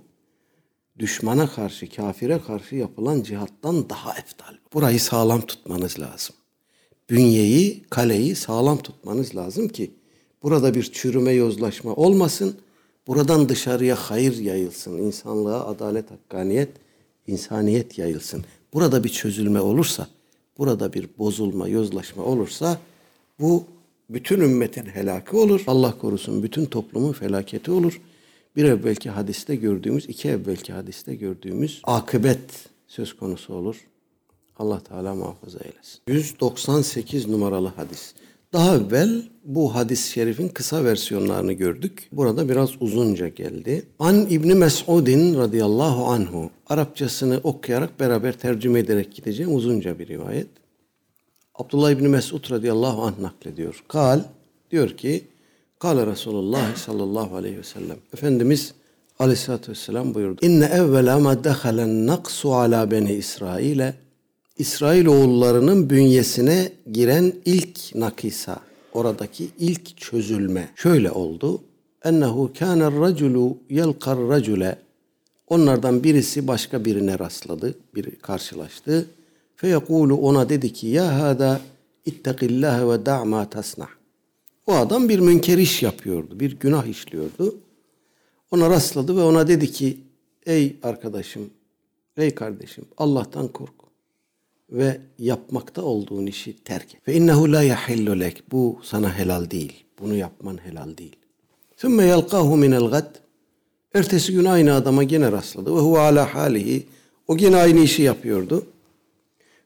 [0.98, 4.54] Düşmana karşı, kafire karşı yapılan cihattan daha eftal.
[4.72, 6.36] Burayı sağlam tutmanız lazım.
[7.10, 9.90] Bünyeyi, kaleyi sağlam tutmanız lazım ki
[10.42, 12.60] burada bir çürüme, yozlaşma olmasın.
[13.06, 14.98] Buradan dışarıya hayır yayılsın.
[14.98, 16.68] insanlığa adalet, hakkaniyet,
[17.26, 18.44] insaniyet yayılsın.
[18.74, 20.06] Burada bir çözülme olursa,
[20.58, 22.78] burada bir bozulma, yozlaşma olursa
[23.40, 23.64] bu
[24.10, 25.64] bütün ümmetin helakı olur.
[25.66, 28.00] Allah korusun bütün toplumun felaketi olur.
[28.56, 33.86] Bir evvelki hadiste gördüğümüz, iki evvelki hadiste gördüğümüz akıbet söz konusu olur.
[34.58, 36.00] Allah Teala muhafaza eylesin.
[36.08, 38.14] 198 numaralı hadis.
[38.52, 42.08] Daha evvel bu hadis-i şerifin kısa versiyonlarını gördük.
[42.12, 43.86] Burada biraz uzunca geldi.
[43.98, 46.50] An İbni Mes'udin radıyallahu anhu.
[46.66, 49.54] Arapçasını okuyarak beraber tercüme ederek gideceğim.
[49.54, 50.48] Uzunca bir rivayet.
[51.54, 53.84] Abdullah İbni Mes'ud radıyallahu anh naklediyor.
[53.88, 54.20] Kal
[54.70, 55.24] diyor ki
[55.78, 57.96] Kale Resulullah sallallahu aleyhi ve sellem.
[58.14, 58.74] Efendimiz
[59.18, 60.46] aleyhissalatü vesselam buyurdu.
[60.46, 63.94] İnne evvela ma dehalen naksu ala beni İsrail'e
[64.58, 68.60] İsrail oğullarının bünyesine giren ilk nakisa,
[68.92, 71.60] oradaki ilk çözülme şöyle oldu.
[72.04, 74.78] Ennehu kâner raculu yelkar racule
[75.48, 79.06] Onlardan birisi başka birine rastladı, bir karşılaştı.
[79.56, 81.60] Feyekulu ona dedi ki ya hada
[82.04, 83.88] ittakillâhe ve da'ma tasnah.
[84.66, 87.54] O adam bir münker iş yapıyordu, bir günah işliyordu.
[88.50, 89.98] Ona rastladı ve ona dedi ki
[90.46, 91.50] ey arkadaşım,
[92.16, 93.75] ey kardeşim Allah'tan kork
[94.70, 97.08] ve yapmakta olduğun işi terk et.
[97.08, 98.42] Ve innehu la yahillu lek.
[98.52, 99.84] Bu sana helal değil.
[100.00, 101.16] Bunu yapman helal değil.
[101.76, 103.14] Sümme yelkahu minel gad.
[103.94, 105.76] Ertesi gün aynı adama gene rastladı.
[105.76, 106.86] Ve huve ala halihi.
[107.28, 108.66] O gene aynı işi yapıyordu.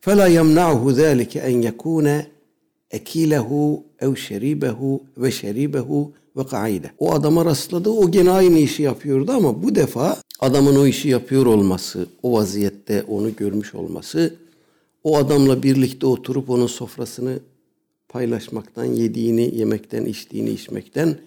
[0.01, 2.27] Fela yemna'hu zâlike en yekûne
[2.91, 6.91] ekilehu ev şeribehu ve şeribehu ve kaide.
[6.99, 7.91] O adama rastladı.
[7.91, 13.03] O gene aynı işi yapıyordu ama bu defa adamın o işi yapıyor olması, o vaziyette
[13.09, 14.35] onu görmüş olması
[15.05, 17.39] o adamla birlikte oturup onun sofrasını
[18.09, 21.19] paylaşmaktan, yediğini, yemekten, içtiğini, içmekten,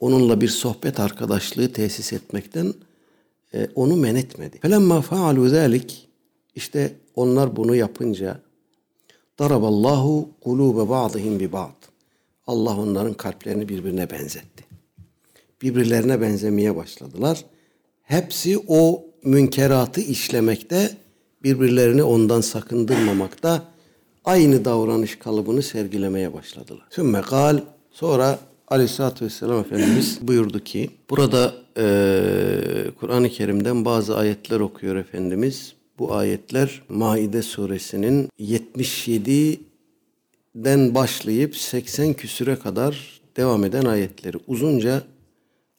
[0.00, 2.74] onunla bir sohbet arkadaşlığı tesis etmekten
[3.54, 4.58] e, onu men etmedi.
[4.58, 5.50] Felemma faalu
[6.54, 8.40] işte onlar bunu yapınca
[9.38, 11.82] daraballahu kulube ba'dihim bi ba'd.
[12.46, 14.64] Allah onların kalplerini birbirine benzetti.
[15.62, 17.44] Birbirlerine benzemeye başladılar.
[18.02, 20.96] Hepsi o münkeratı işlemekte
[21.44, 23.62] birbirlerini ondan sakındırmamakta
[24.24, 26.84] aynı davranış kalıbını sergilemeye başladılar.
[26.90, 31.84] Sümme kal sonra Aleyhisselatü Vesselam Efendimiz buyurdu ki burada e,
[33.00, 35.72] Kur'an-ı Kerim'den bazı ayetler okuyor Efendimiz.
[35.98, 45.02] Bu ayetler Maide suresinin 77'den başlayıp 80 küsüre kadar devam eden ayetleri uzunca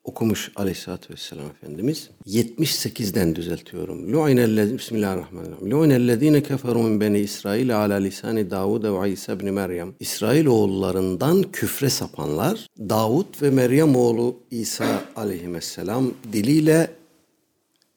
[0.03, 2.09] okumuş aleyhissalatü vesselam Efendimiz.
[2.25, 4.13] 78'den düzeltiyorum.
[4.13, 5.71] Lu'inellezine Bismillahirrahmanirrahim.
[5.71, 9.93] Lu'inellezine keferu min beni İsrail ala lisani Davud ve İsa ibn Meryem.
[9.99, 16.91] İsrail oğullarından küfre sapanlar Davud ve Meryem oğlu İsa aleyhisselam diliyle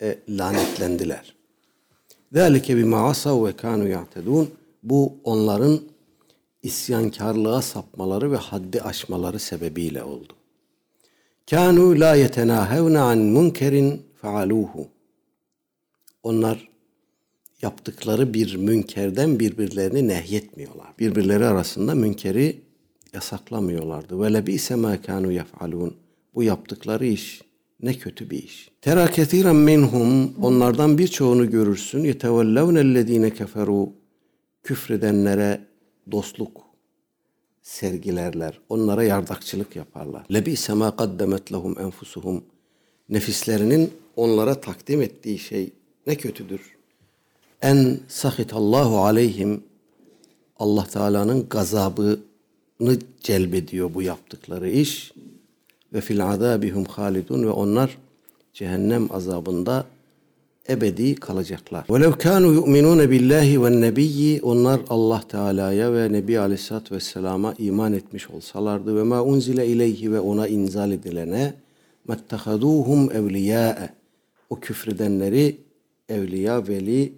[0.03, 1.37] e, lanetlendiler.
[2.33, 4.49] Zalike bima asav ve kanu ya'tedun.
[4.83, 5.81] Bu onların
[6.63, 10.36] isyankarlığa sapmaları ve haddi aşmaları sebebiyle oldu.
[11.51, 14.89] Kanu la yetenahevne an munkerin faaluhu.
[16.23, 16.69] Onlar
[17.63, 20.87] yaptıkları bir münkerden birbirlerini nehyetmiyorlar.
[20.99, 22.61] Birbirleri arasında münkeri
[23.13, 24.21] yasaklamıyorlardı.
[24.21, 25.95] Ve lebise ma kanu yef'alun.
[26.35, 27.43] Bu yaptıkları iş
[27.83, 28.71] ne kötü bir iş.
[28.83, 32.05] Tera kesiren minhum onlardan birçoğunu görürsün.
[32.05, 33.93] Yetevellevnellezine keferu
[34.63, 35.61] küfredenlere
[36.13, 36.66] dostluk
[37.67, 38.59] sergilerler.
[38.69, 40.27] Onlara yardakçılık yaparlar.
[40.33, 42.45] Lebi sema kaddemet lehum enfusuhum.
[43.09, 45.73] Nefislerinin onlara takdim ettiği şey
[46.07, 46.77] ne kötüdür.
[47.63, 49.65] En sahitallahu aleyhim
[50.59, 52.19] Allah Teala'nın gazabını
[53.21, 55.13] celbediyor bu yaptıkları iş.
[55.93, 57.99] Ve fil azabihum halidun ve onlar
[58.55, 59.85] cehennem azabında
[60.70, 61.84] ebedi kalacaklar.
[61.86, 68.96] وَلَوْ كَانُوا يُؤْمِنُونَ بِاللّٰهِ وَالنَّبِيِّ Onlar Allah Teala'ya ve Nebi Aleyhisselatü Vesselam'a iman etmiş olsalardı
[68.96, 71.54] ve ma unzile ileyhi ve ona inzal edilene
[72.08, 73.90] mettehaduhum evliyâe
[74.50, 75.58] o küfredenleri
[76.10, 77.14] evliya, veli,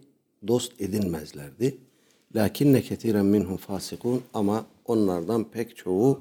[0.47, 1.77] dost edinmezlerdi.
[2.35, 6.19] Lakinne ketiren minhum fasikun ama onlardan pek çoğu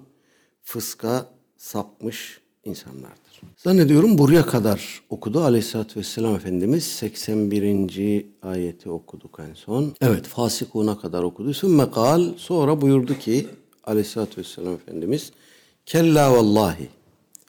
[0.63, 3.42] fıska sapmış insanlardır.
[3.58, 8.26] Zannediyorum buraya kadar okudu Aleyhisselatü Vesselam Efendimiz 81.
[8.42, 9.96] ayeti okuduk en son.
[10.02, 11.54] Evet fasikuna kadar okudu.
[11.54, 11.86] Sümme
[12.38, 13.48] sonra buyurdu ki
[13.84, 15.32] Aleyhisselatü Vesselam Efendimiz
[15.86, 16.90] Kella vallahi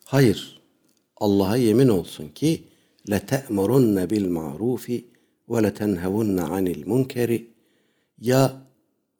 [0.04, 0.60] hayır
[1.16, 2.64] Allah'a yemin olsun ki
[3.10, 5.04] lete'murunne bil ma'rufi
[5.50, 7.50] ve letenhevunne anil munkeri
[8.18, 8.68] ya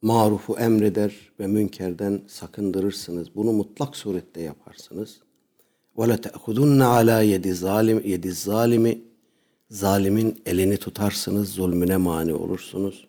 [0.01, 3.35] marufu emreder ve münkerden sakındırırsınız.
[3.35, 5.19] Bunu mutlak surette yaparsınız.
[6.07, 9.01] Te'khudunne ala yedi zalim yedi zalimi
[9.69, 13.07] zalimin elini tutarsınız, zulmüne mani olursunuz.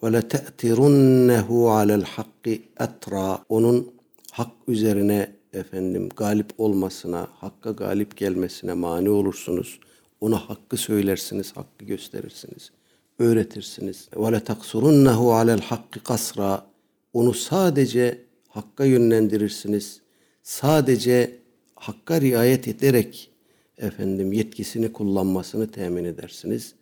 [0.00, 3.92] Te'tirunnehu alel hakki etra onun
[4.32, 9.80] hak üzerine efendim galip olmasına, hakka galip gelmesine mani olursunuz.
[10.20, 12.70] Ona hakkı söylersiniz, hakkı gösterirsiniz
[13.18, 14.08] öğretirsiniz.
[14.44, 16.66] Taksurunnehu alel hakki kasra.
[17.12, 20.00] Onu sadece hakka yönlendirirsiniz.
[20.42, 21.38] Sadece
[21.80, 23.30] hakka riayet ederek
[23.78, 26.74] efendim yetkisini kullanmasını temin edersiniz.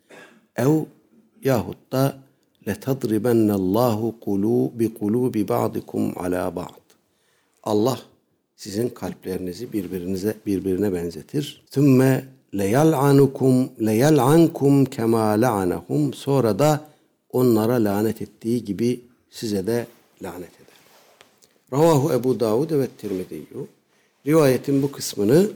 [0.55, 0.69] Ev
[1.43, 2.17] yahut da
[2.67, 6.87] letadribennallahu kulu bi kulubi ba'dikum ala ba'd.
[7.63, 7.99] Allah
[8.55, 11.63] sizin kalplerinizi birbirinize birbirine benzetir.
[11.71, 12.25] Sümme
[12.57, 16.87] leyal'anukum leyal'ankum kema la'anahum sonra da
[17.31, 19.87] onlara lanet ettiği gibi size de
[20.23, 20.77] lanet eder.
[21.73, 23.67] Ravahu Ebu Davud ve Tirmidiyyu.
[24.27, 25.49] Rivayetin bu kısmını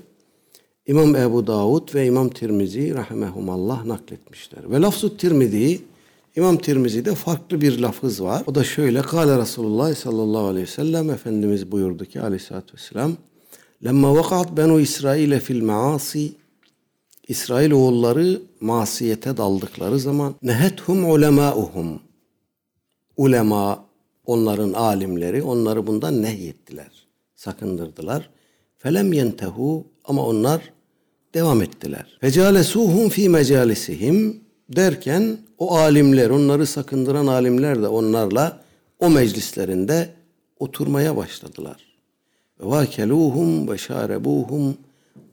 [0.88, 4.72] İmam Ebu Davud ve İmam Tirmizi rahimehumallah nakletmişler.
[4.72, 5.82] Ve lafzu Tirmizi
[6.36, 8.44] İmam Tirmizi'de farklı bir lafız var.
[8.48, 9.02] O da şöyle.
[9.02, 13.14] Kale Resulullah sallallahu aleyhi ve sellem Efendimiz buyurdu ki aleyhissalatü vesselam
[13.84, 16.32] Lemma vakat benu İsrail'e fil maasi
[17.28, 22.00] İsrail oğulları masiyete daldıkları zaman nehethum ulemauhum
[23.18, 23.86] ulema
[24.26, 26.92] onların alimleri onları bundan nehyettiler.
[27.36, 28.30] Sakındırdılar.
[28.84, 30.62] Felem yentehu ama onlar
[31.34, 32.18] devam ettiler.
[32.22, 38.60] Fecalesuhum fi mecalisihim derken o alimler, onları sakındıran alimler de onlarla
[39.00, 40.10] o meclislerinde
[40.60, 41.78] oturmaya başladılar.
[42.60, 44.78] Ve vakeluhum ve şarebuhum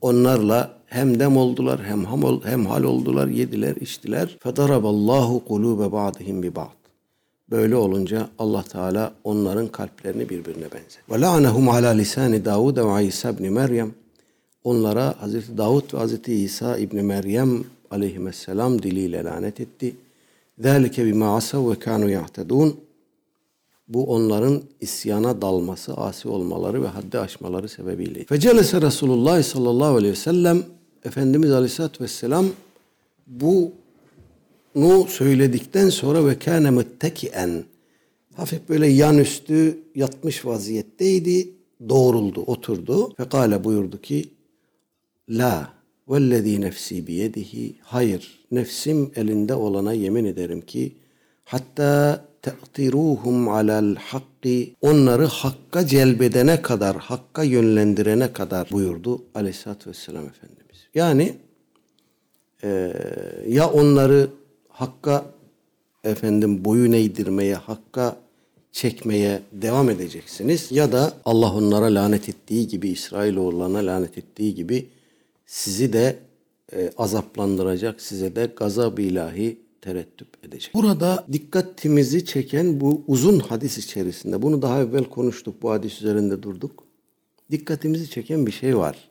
[0.01, 4.37] onlarla hem dem oldular hem ham hem hal oldular, yediler, içtiler.
[4.43, 6.78] Fedaraballahu kulube ba'dihim bi ba'd.
[7.51, 11.01] Böyle olunca Allah Teala onların kalplerini birbirine benzer.
[11.11, 13.91] Ve la'anehum ala lisani Davud ve İsa ibn Meryem.
[14.63, 19.95] Onlara Hazreti Davud ve Hazreti İsa ibn Meryem aleyhisselam diliyle lanet etti.
[20.59, 22.75] Zalike bima asav ve kanu yahtedun.
[23.87, 28.25] Bu onların isyana dalması, asi olmaları ve haddi aşmaları sebebiyle.
[28.25, 30.63] Fecelese Resulullah sallallahu aleyhi ve sellem
[31.05, 32.45] Efendimiz aleyhissalatü vesselam
[34.81, 37.63] bunu söyledikten sonra ve kâne müttekien
[38.35, 41.49] hafif böyle yan üstü yatmış vaziyetteydi.
[41.89, 43.13] Doğruldu, oturdu.
[43.15, 44.29] Fekale buyurdu ki
[45.29, 45.73] La
[46.09, 50.91] vellezî nefsi biyedihi hayır nefsim elinde olana yemin ederim ki
[51.45, 60.87] hatta te'tiruhum alel hakki onları hakka celbedene kadar, hakka yönlendirene kadar buyurdu aleyhissalatü vesselam Efendimiz.
[60.95, 61.33] Yani
[62.63, 62.93] e,
[63.47, 64.29] ya onları
[64.79, 65.25] hakka
[66.03, 68.17] efendim boyun eğdirmeye, hakka
[68.71, 74.87] çekmeye devam edeceksiniz ya da Allah onlara lanet ettiği gibi İsrailoğullarına lanet ettiği gibi
[75.45, 76.19] sizi de
[76.73, 80.73] e, azaplandıracak, size de gazab ilahi terettüp edecek.
[80.73, 86.83] Burada dikkatimizi çeken bu uzun hadis içerisinde, bunu daha evvel konuştuk, bu hadis üzerinde durduk.
[87.51, 89.08] Dikkatimizi çeken bir şey var.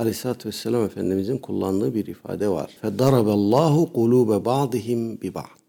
[0.00, 2.70] Aleyhisselatü Vesselam Efendimizin kullandığı bir ifade var.
[2.82, 5.66] فَدَرَبَ kulube ba'dihim bi ba'd.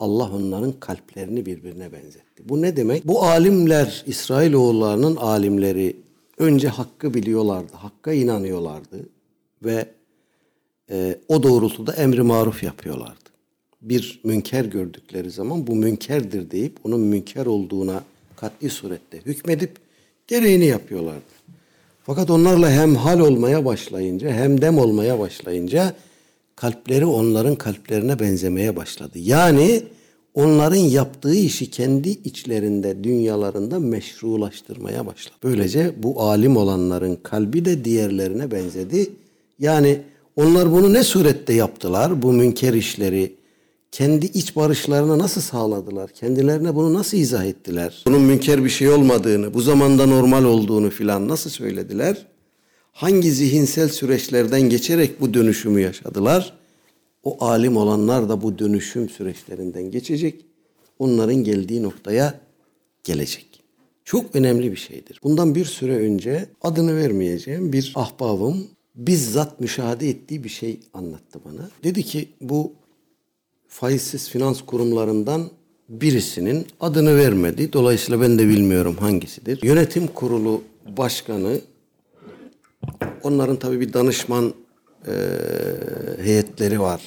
[0.00, 2.48] Allah onların kalplerini birbirine benzetti.
[2.48, 3.08] Bu ne demek?
[3.08, 5.96] Bu alimler, İsrailoğullarının alimleri
[6.38, 9.08] önce hakkı biliyorlardı, hakka inanıyorlardı
[9.64, 9.86] ve
[10.90, 13.30] e, o doğrultuda emri maruf yapıyorlardı.
[13.82, 18.04] Bir münker gördükleri zaman bu münkerdir deyip onun münker olduğuna
[18.36, 19.76] kat'i surette hükmedip
[20.26, 21.33] gereğini yapıyorlardı.
[22.05, 25.93] Fakat onlarla hem hal olmaya başlayınca hem dem olmaya başlayınca
[26.55, 29.19] kalpleri onların kalplerine benzemeye başladı.
[29.19, 29.83] Yani
[30.33, 35.35] onların yaptığı işi kendi içlerinde, dünyalarında meşrulaştırmaya başladı.
[35.43, 39.09] Böylece bu alim olanların kalbi de diğerlerine benzedi.
[39.59, 40.01] Yani
[40.35, 42.21] onlar bunu ne surette yaptılar?
[42.21, 43.34] Bu münker işleri
[43.95, 46.11] kendi iç barışlarını nasıl sağladılar?
[46.11, 48.03] Kendilerine bunu nasıl izah ettiler?
[48.07, 52.25] Bunun münker bir şey olmadığını, bu zamanda normal olduğunu filan nasıl söylediler?
[52.91, 56.53] Hangi zihinsel süreçlerden geçerek bu dönüşümü yaşadılar?
[57.23, 60.45] O alim olanlar da bu dönüşüm süreçlerinden geçecek.
[60.99, 62.39] onların geldiği noktaya
[63.03, 63.63] gelecek.
[64.05, 65.19] Çok önemli bir şeydir.
[65.23, 71.69] Bundan bir süre önce adını vermeyeceğim bir ahbabım bizzat müşahede ettiği bir şey anlattı bana.
[71.83, 72.73] Dedi ki bu
[73.75, 75.49] faizsiz finans kurumlarından
[75.89, 77.73] birisinin adını vermedi.
[77.73, 79.63] Dolayısıyla ben de bilmiyorum hangisidir.
[79.63, 80.61] Yönetim kurulu
[80.97, 81.61] başkanı
[83.23, 84.53] onların tabii bir danışman
[85.07, 85.13] e,
[86.21, 87.01] heyetleri var.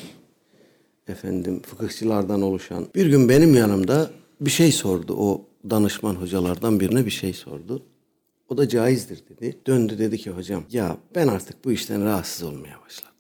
[1.08, 2.86] Efendim fıkıhçılardan oluşan.
[2.94, 4.10] Bir gün benim yanımda
[4.40, 5.16] bir şey sordu.
[5.18, 7.82] O danışman hocalardan birine bir şey sordu.
[8.48, 9.56] O da caizdir dedi.
[9.66, 13.17] Döndü dedi ki hocam ya ben artık bu işten rahatsız olmaya başladım.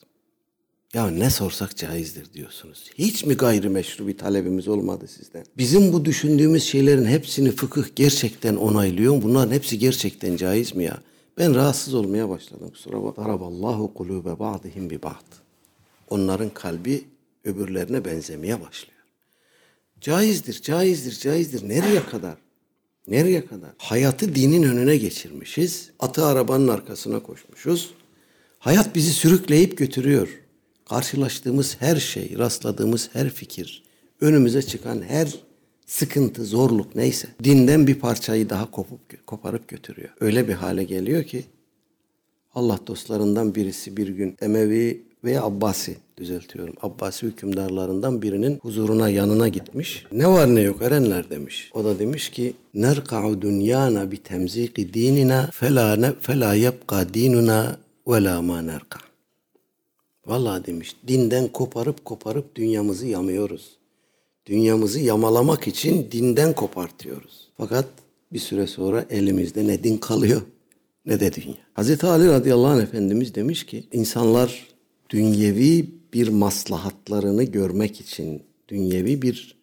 [0.94, 2.90] Ya ne sorsak caizdir diyorsunuz.
[2.94, 5.44] Hiç mi gayrimeşru bir talebimiz olmadı sizden?
[5.56, 9.22] Bizim bu düşündüğümüz şeylerin hepsini fıkıh gerçekten onaylıyor.
[9.22, 10.98] Bunların hepsi gerçekten caiz mi ya?
[11.38, 12.70] Ben rahatsız olmaya başladım.
[12.70, 13.16] Kusura bak.
[13.16, 15.26] Daraballahu kulube ba'dihim bi ba'd.
[16.10, 17.04] Onların kalbi
[17.44, 18.98] öbürlerine benzemeye başlıyor.
[20.00, 21.68] Caizdir, caizdir, caizdir.
[21.68, 22.36] Nereye kadar?
[23.08, 23.70] Nereye kadar?
[23.78, 25.90] Hayatı dinin önüne geçirmişiz.
[25.98, 27.90] Atı arabanın arkasına koşmuşuz.
[28.58, 30.28] Hayat bizi sürükleyip götürüyor.
[30.88, 33.82] Karşılaştığımız her şey, rastladığımız her fikir,
[34.20, 35.34] önümüze çıkan her
[35.86, 40.08] sıkıntı, zorluk neyse dinden bir parçayı daha kopup koparıp götürüyor.
[40.20, 41.44] Öyle bir hale geliyor ki
[42.54, 46.74] Allah dostlarından birisi bir gün Emevi veya Abbasi düzeltiyorum.
[46.82, 50.06] Abbasi hükümdarlarından birinin huzuruna yanına gitmiş.
[50.12, 51.70] Ne var ne yok erenler demiş.
[51.74, 57.78] O da demiş ki nerka'u dünyana bi temziki dinina fela fela yebqa dinuna
[58.08, 59.07] ve la ma nerka.
[60.28, 63.78] Vallahi demiş dinden koparıp koparıp dünyamızı yamıyoruz.
[64.46, 67.48] Dünyamızı yamalamak için dinden kopartıyoruz.
[67.56, 67.86] Fakat
[68.32, 70.42] bir süre sonra elimizde ne din kalıyor
[71.06, 71.56] ne de dünya.
[71.74, 74.66] Hazreti Ali radıyallahu anh Efendimiz demiş ki insanlar
[75.10, 79.58] dünyevi bir maslahatlarını görmek için, dünyevi bir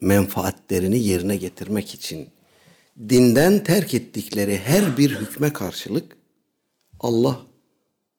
[0.00, 2.28] menfaatlerini yerine getirmek için
[3.08, 6.16] dinden terk ettikleri her bir hükme karşılık
[7.00, 7.40] Allah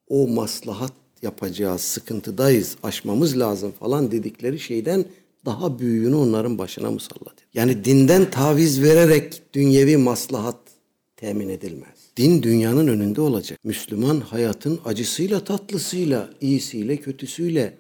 [0.08, 5.06] o maslahat yapacağız, sıkıntıdayız, aşmamız lazım falan dedikleri şeyden
[5.46, 10.58] daha büyüğünü onların başına musallat Yani dinden taviz vererek dünyevi maslahat
[11.18, 12.02] temin edilmez.
[12.18, 13.60] Din dünyanın önünde olacak.
[13.64, 17.78] Müslüman hayatın acısıyla tatlısıyla, iyisiyle kötüsüyle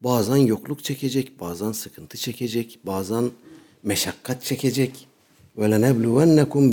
[0.00, 3.30] bazen yokluk çekecek, bazen sıkıntı çekecek, bazen
[3.82, 5.08] meşakkat çekecek.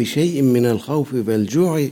[0.06, 1.92] Şey'in minel havfi vel cu'i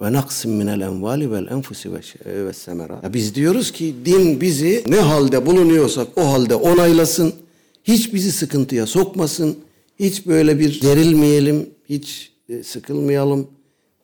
[0.00, 1.90] ve naksim minel envali vel enfusi
[2.26, 3.12] ve semera.
[3.12, 7.32] Biz diyoruz ki din bizi ne halde bulunuyorsak o halde onaylasın.
[7.84, 9.56] Hiç bizi sıkıntıya sokmasın.
[10.00, 13.48] Hiç böyle bir gerilmeyelim, hiç e, sıkılmayalım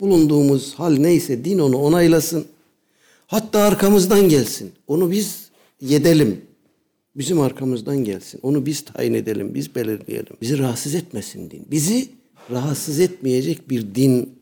[0.01, 2.45] bulunduğumuz hal neyse din onu onaylasın.
[3.27, 4.73] Hatta arkamızdan gelsin.
[4.87, 5.49] Onu biz
[5.81, 6.41] yedelim.
[7.17, 8.41] Bizim arkamızdan gelsin.
[8.43, 10.37] Onu biz tayin edelim, biz belirleyelim.
[10.43, 11.67] Bizi rahatsız etmesin din.
[11.71, 12.09] Bizi
[12.51, 14.36] rahatsız etmeyecek bir din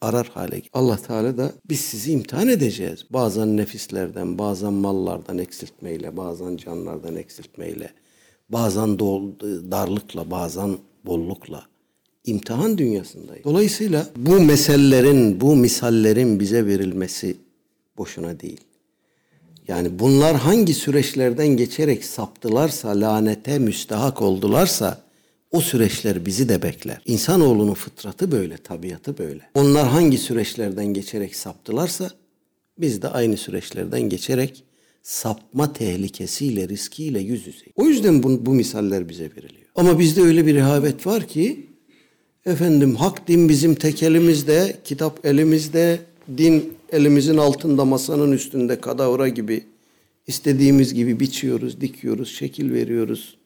[0.00, 0.62] arar hale.
[0.72, 3.04] Allah Teala da biz sizi imtihan edeceğiz.
[3.10, 7.90] Bazen nefislerden, bazen mallardan eksiltmeyle, bazen canlardan eksiltmeyle,
[8.48, 8.98] bazen
[9.70, 11.66] darlıkla, bazen bollukla
[12.26, 13.44] imtihan dünyasındayız.
[13.44, 17.36] Dolayısıyla bu meselelerin, bu misallerin bize verilmesi
[17.98, 18.60] boşuna değil.
[19.68, 25.05] Yani bunlar hangi süreçlerden geçerek saptılarsa, lanete müstahak oldularsa
[25.56, 27.00] o süreçler bizi de bekler.
[27.06, 29.50] İnsanoğlunun fıtratı böyle, tabiatı böyle.
[29.54, 32.10] Onlar hangi süreçlerden geçerek saptılarsa
[32.78, 34.64] biz de aynı süreçlerden geçerek
[35.02, 37.72] sapma tehlikesiyle, riskiyle yüz yüzeyiz.
[37.76, 39.66] O yüzden bu, bu misaller bize veriliyor.
[39.74, 41.66] Ama bizde öyle bir rehavet var ki
[42.46, 45.98] Efendim hak din bizim tek elimizde, kitap elimizde,
[46.38, 49.64] din elimizin altında masanın üstünde kadavra gibi
[50.26, 53.36] istediğimiz gibi biçiyoruz, dikiyoruz, şekil veriyoruz.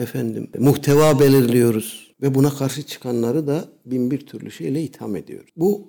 [0.00, 5.44] Efendim muhteva belirliyoruz ve buna karşı çıkanları da bin bir türlü şeyle itham ediyor.
[5.56, 5.88] Bu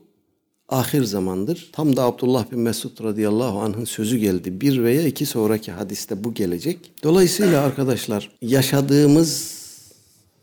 [0.70, 1.70] ahir zamandır.
[1.74, 4.62] Tam da Abdullah bin Mesud radıyallahu anh'ın sözü geldi.
[4.62, 6.92] Bir veya iki sonraki hadiste bu gelecek.
[7.04, 9.62] Dolayısıyla arkadaşlar yaşadığımız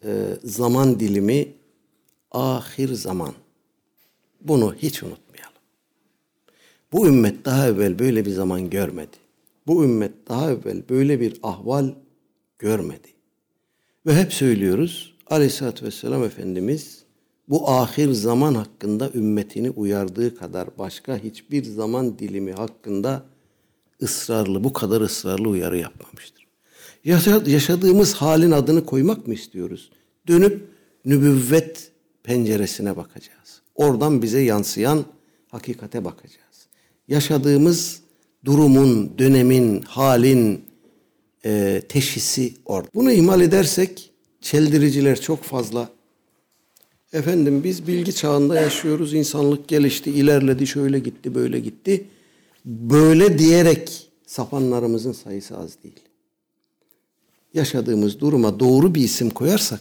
[0.04, 0.10] e,
[0.44, 1.48] zaman dilimi
[2.32, 3.32] ahir zaman.
[4.40, 5.52] Bunu hiç unutmayalım.
[6.92, 9.16] Bu ümmet daha evvel böyle bir zaman görmedi.
[9.66, 11.90] Bu ümmet daha evvel böyle bir ahval
[12.58, 13.17] görmedi.
[14.08, 17.02] Ve hep söylüyoruz Aleyhisselatü Vesselam Efendimiz
[17.48, 23.24] bu ahir zaman hakkında ümmetini uyardığı kadar başka hiçbir zaman dilimi hakkında
[24.02, 26.46] ısrarlı, bu kadar ısrarlı uyarı yapmamıştır.
[27.46, 29.90] Yaşadığımız halin adını koymak mı istiyoruz?
[30.28, 30.68] Dönüp
[31.04, 31.92] nübüvvet
[32.22, 33.62] penceresine bakacağız.
[33.74, 35.04] Oradan bize yansıyan
[35.50, 36.68] hakikate bakacağız.
[37.08, 38.00] Yaşadığımız
[38.44, 40.67] durumun, dönemin, halin
[41.48, 42.88] e, teşhisi orada.
[42.94, 45.88] Bunu ihmal edersek çeldiriciler çok fazla.
[47.12, 49.14] Efendim biz bilgi çağında yaşıyoruz.
[49.14, 52.04] İnsanlık gelişti, ilerledi, şöyle gitti, böyle gitti.
[52.64, 56.00] Böyle diyerek sapanlarımızın sayısı az değil.
[57.54, 59.80] Yaşadığımız duruma doğru bir isim koyarsak,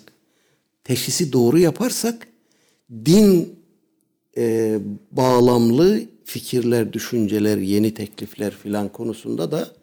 [0.83, 2.27] teşhisi doğru yaparsak,
[3.05, 3.55] din
[4.37, 4.77] e,
[5.11, 9.76] bağlamlı fikirler, düşünceler, yeni teklifler filan konusunda da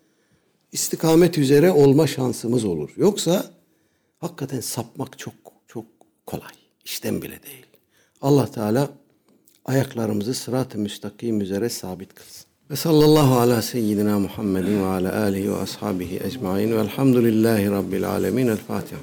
[0.74, 2.90] istikamet üzere olma şansımız olur.
[2.96, 3.44] Yoksa
[4.18, 5.34] hakikaten sapmak çok
[5.68, 5.84] çok
[6.26, 6.52] kolay.
[6.84, 7.66] İşten bile değil.
[8.20, 8.88] Allah Teala
[9.64, 12.46] ayaklarımızı sırat-ı müstakim üzere sabit kılsın.
[12.70, 18.46] Ve sallallahu ala seyyidina Muhammedin ve ala alihi ve ashabihi ecmain velhamdülillahi rabbil alemin.
[18.46, 19.00] El Fatiha.